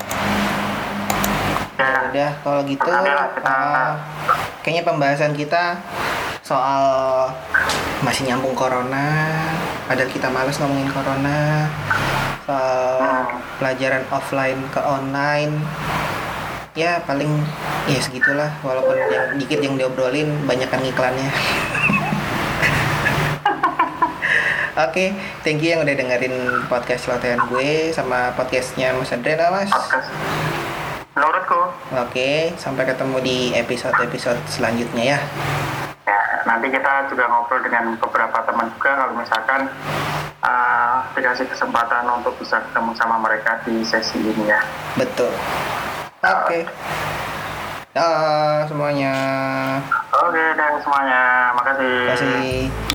Ya. 1.74 1.90
Udah 2.06 2.30
kalau 2.46 2.62
gitu 2.70 2.86
uh, 2.86 3.98
kayaknya 4.62 4.86
pembahasan 4.86 5.34
kita 5.34 5.74
soal 6.46 7.26
masih 8.06 8.30
nyambung 8.30 8.54
corona 8.54 9.26
padahal 9.90 10.06
kita 10.14 10.30
males 10.30 10.54
ngomongin 10.62 10.86
corona 10.94 11.66
soal 12.46 13.26
pelajaran 13.58 14.06
offline 14.14 14.62
ke 14.70 14.78
online. 14.86 15.58
Ya 16.78 17.02
paling 17.10 17.42
ya 17.90 17.98
segitulah 17.98 18.54
walaupun 18.62 19.02
yang 19.10 19.34
dikit 19.34 19.58
yang 19.58 19.74
diobrolin 19.74 20.30
banyakkan 20.46 20.78
iklannya 20.86 21.26
Oke, 24.78 25.10
thank 25.42 25.58
you 25.58 25.74
yang 25.74 25.82
udah 25.82 25.90
dengerin 25.90 26.34
podcast 26.70 27.10
latihan 27.10 27.42
gue 27.50 27.90
sama 27.90 28.30
podcastnya 28.38 28.94
Mas 28.94 29.10
Adrian 29.10 29.50
Mas. 29.50 29.66
podcast 29.66 30.06
menurutku 31.18 31.74
Oke, 31.98 32.54
sampai 32.54 32.86
ketemu 32.86 33.18
di 33.18 33.38
episode-episode 33.58 34.38
selanjutnya 34.46 35.18
ya. 35.18 35.20
ya 36.06 36.20
nanti 36.46 36.70
kita 36.70 37.10
juga 37.10 37.26
ngobrol 37.26 37.58
dengan 37.58 37.98
beberapa 37.98 38.38
teman 38.46 38.70
juga 38.78 38.90
kalau 38.94 39.18
misalkan 39.18 39.60
uh, 40.46 41.02
dikasih 41.18 41.50
kesempatan 41.50 42.06
untuk 42.06 42.38
bisa 42.38 42.62
ketemu 42.62 42.94
sama 42.94 43.18
mereka 43.18 43.58
di 43.66 43.82
sesi 43.82 44.22
ini 44.22 44.46
ya 44.46 44.62
Betul. 44.94 45.34
Oke. 46.22 46.70
Dah 47.90 48.62
semuanya. 48.70 49.14
oke 50.14 50.44
dan 50.54 50.72
semuanya 50.78 51.22
makasih 51.50 51.90
Terima 51.90 52.14
kasih. 52.14 52.87